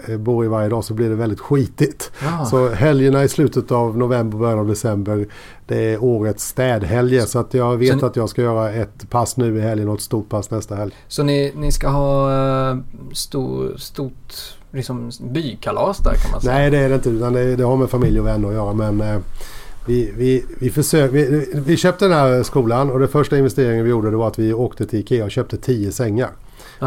[0.08, 2.12] eh, bor i varje dag så blir det väldigt skitigt.
[2.24, 2.46] Ja.
[2.46, 5.28] Så helgerna i slutet av november, början av december
[5.68, 7.22] det är årets städhelger.
[7.22, 9.96] Så att jag vet ni- att jag ska göra ett pass nu i helgen och
[9.96, 10.94] ett stort pass nästa helg.
[11.08, 12.32] Så ni, ni ska ha
[12.72, 12.78] uh,
[13.14, 14.34] stor, stort
[14.72, 16.54] liksom, bykalas där kan man säga?
[16.54, 18.74] Nej det är det inte utan det, det har med familj och vänner att göra.
[18.74, 19.20] Men eh,
[19.86, 23.90] vi, vi, vi, försök, vi, vi köpte den här skolan och det första investeringen vi
[23.90, 26.30] gjorde det var att vi åkte till Ikea och köpte 10 sängar.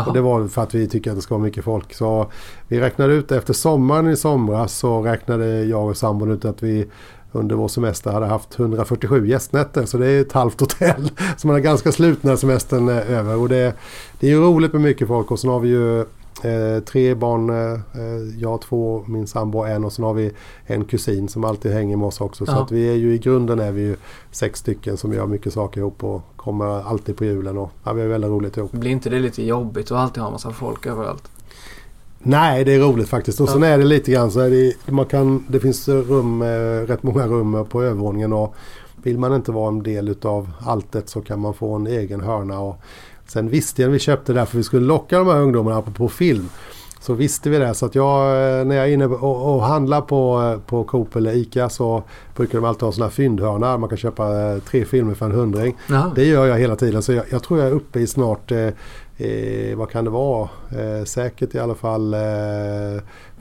[0.07, 1.95] Och det var för att vi tycker att det ska vara mycket folk.
[1.95, 2.31] Så
[2.69, 6.87] vi räknade ut efter sommaren i somras så räknade jag och sambon ut att vi
[7.33, 9.85] under vår semester hade haft 147 gästnätter.
[9.85, 11.11] Så det är ett halvt hotell.
[11.37, 13.37] Så man är ganska slut när semestern är över.
[13.37, 13.75] Och det,
[14.21, 16.05] det är ju roligt med mycket folk och sen har vi ju
[16.45, 17.51] eh, tre barn.
[17.51, 20.31] Eh, jag två, min sambo en och sen har vi
[20.67, 22.47] en kusin som alltid hänger med oss också.
[22.47, 22.63] Så Ja.
[22.63, 23.97] att vi är ju i grunden är vi ju
[24.31, 27.59] sex stycken som gör mycket saker ihop och kommer alltid på julen.
[27.59, 28.73] Och, ja, vi är väldigt roligt ihop.
[28.73, 31.29] Blir inte det lite jobbigt att alltid ha massa folk överallt?
[32.19, 33.41] Nej, det är roligt faktiskt.
[33.41, 36.47] Och sen är det lite grann så det, man kan, det finns rum, eh,
[36.87, 38.55] rätt många rum på övervåningen och
[39.03, 42.61] vill man inte vara en del utav alltet så kan man få en egen hörna.
[42.61, 42.77] Och
[43.27, 45.83] sen visste jag när vi köpte det här för vi skulle locka de här ungdomarna
[45.83, 46.49] på, film.
[47.01, 47.75] Så visste vi det.
[47.75, 51.17] Så att jag, eh, när jag är inne och, och handlar på, eh, på Coop
[51.17, 52.03] eller ICA så
[52.37, 53.79] brukar de alltid ha sådana här fyndhörna.
[53.79, 55.77] Man kan köpa eh, tre filmer för en hundring.
[55.89, 56.13] Jaha.
[56.15, 57.03] Det gör jag hela tiden.
[57.03, 58.69] Så jag, jag tror jag är uppe i snart, eh,
[59.17, 60.49] eh, vad kan det vara?
[61.05, 62.15] Säkert i alla fall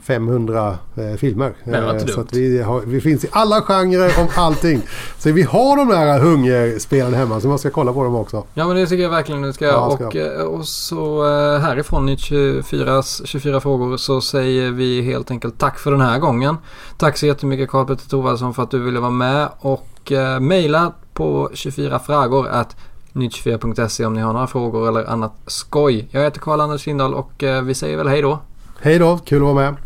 [0.06, 1.54] 500 eh, filmer.
[1.64, 4.82] Eh, så vi, har, vi finns i alla genrer om allting.
[5.18, 8.44] så vi har de där hungerspelen hemma så man ska kolla på dem också.
[8.54, 11.60] Ja men det tycker jag verkligen du ska Ja, ska och, eh, och så eh,
[11.60, 16.56] härifrån i 24, 24 frågor så säger vi helt enkelt tack för den här gången.
[16.98, 20.92] Tack så jättemycket Karl Petter Thorwaldsson för att du ville vara med och eh, mejla
[21.14, 22.76] på 24 frågor att
[23.12, 26.08] nytt24.se om ni har några frågor eller annat skoj.
[26.10, 28.38] Jag heter Karl-Anders Lindahl och eh, vi säger väl hej då.
[28.80, 29.76] Hej då, kul att vara med.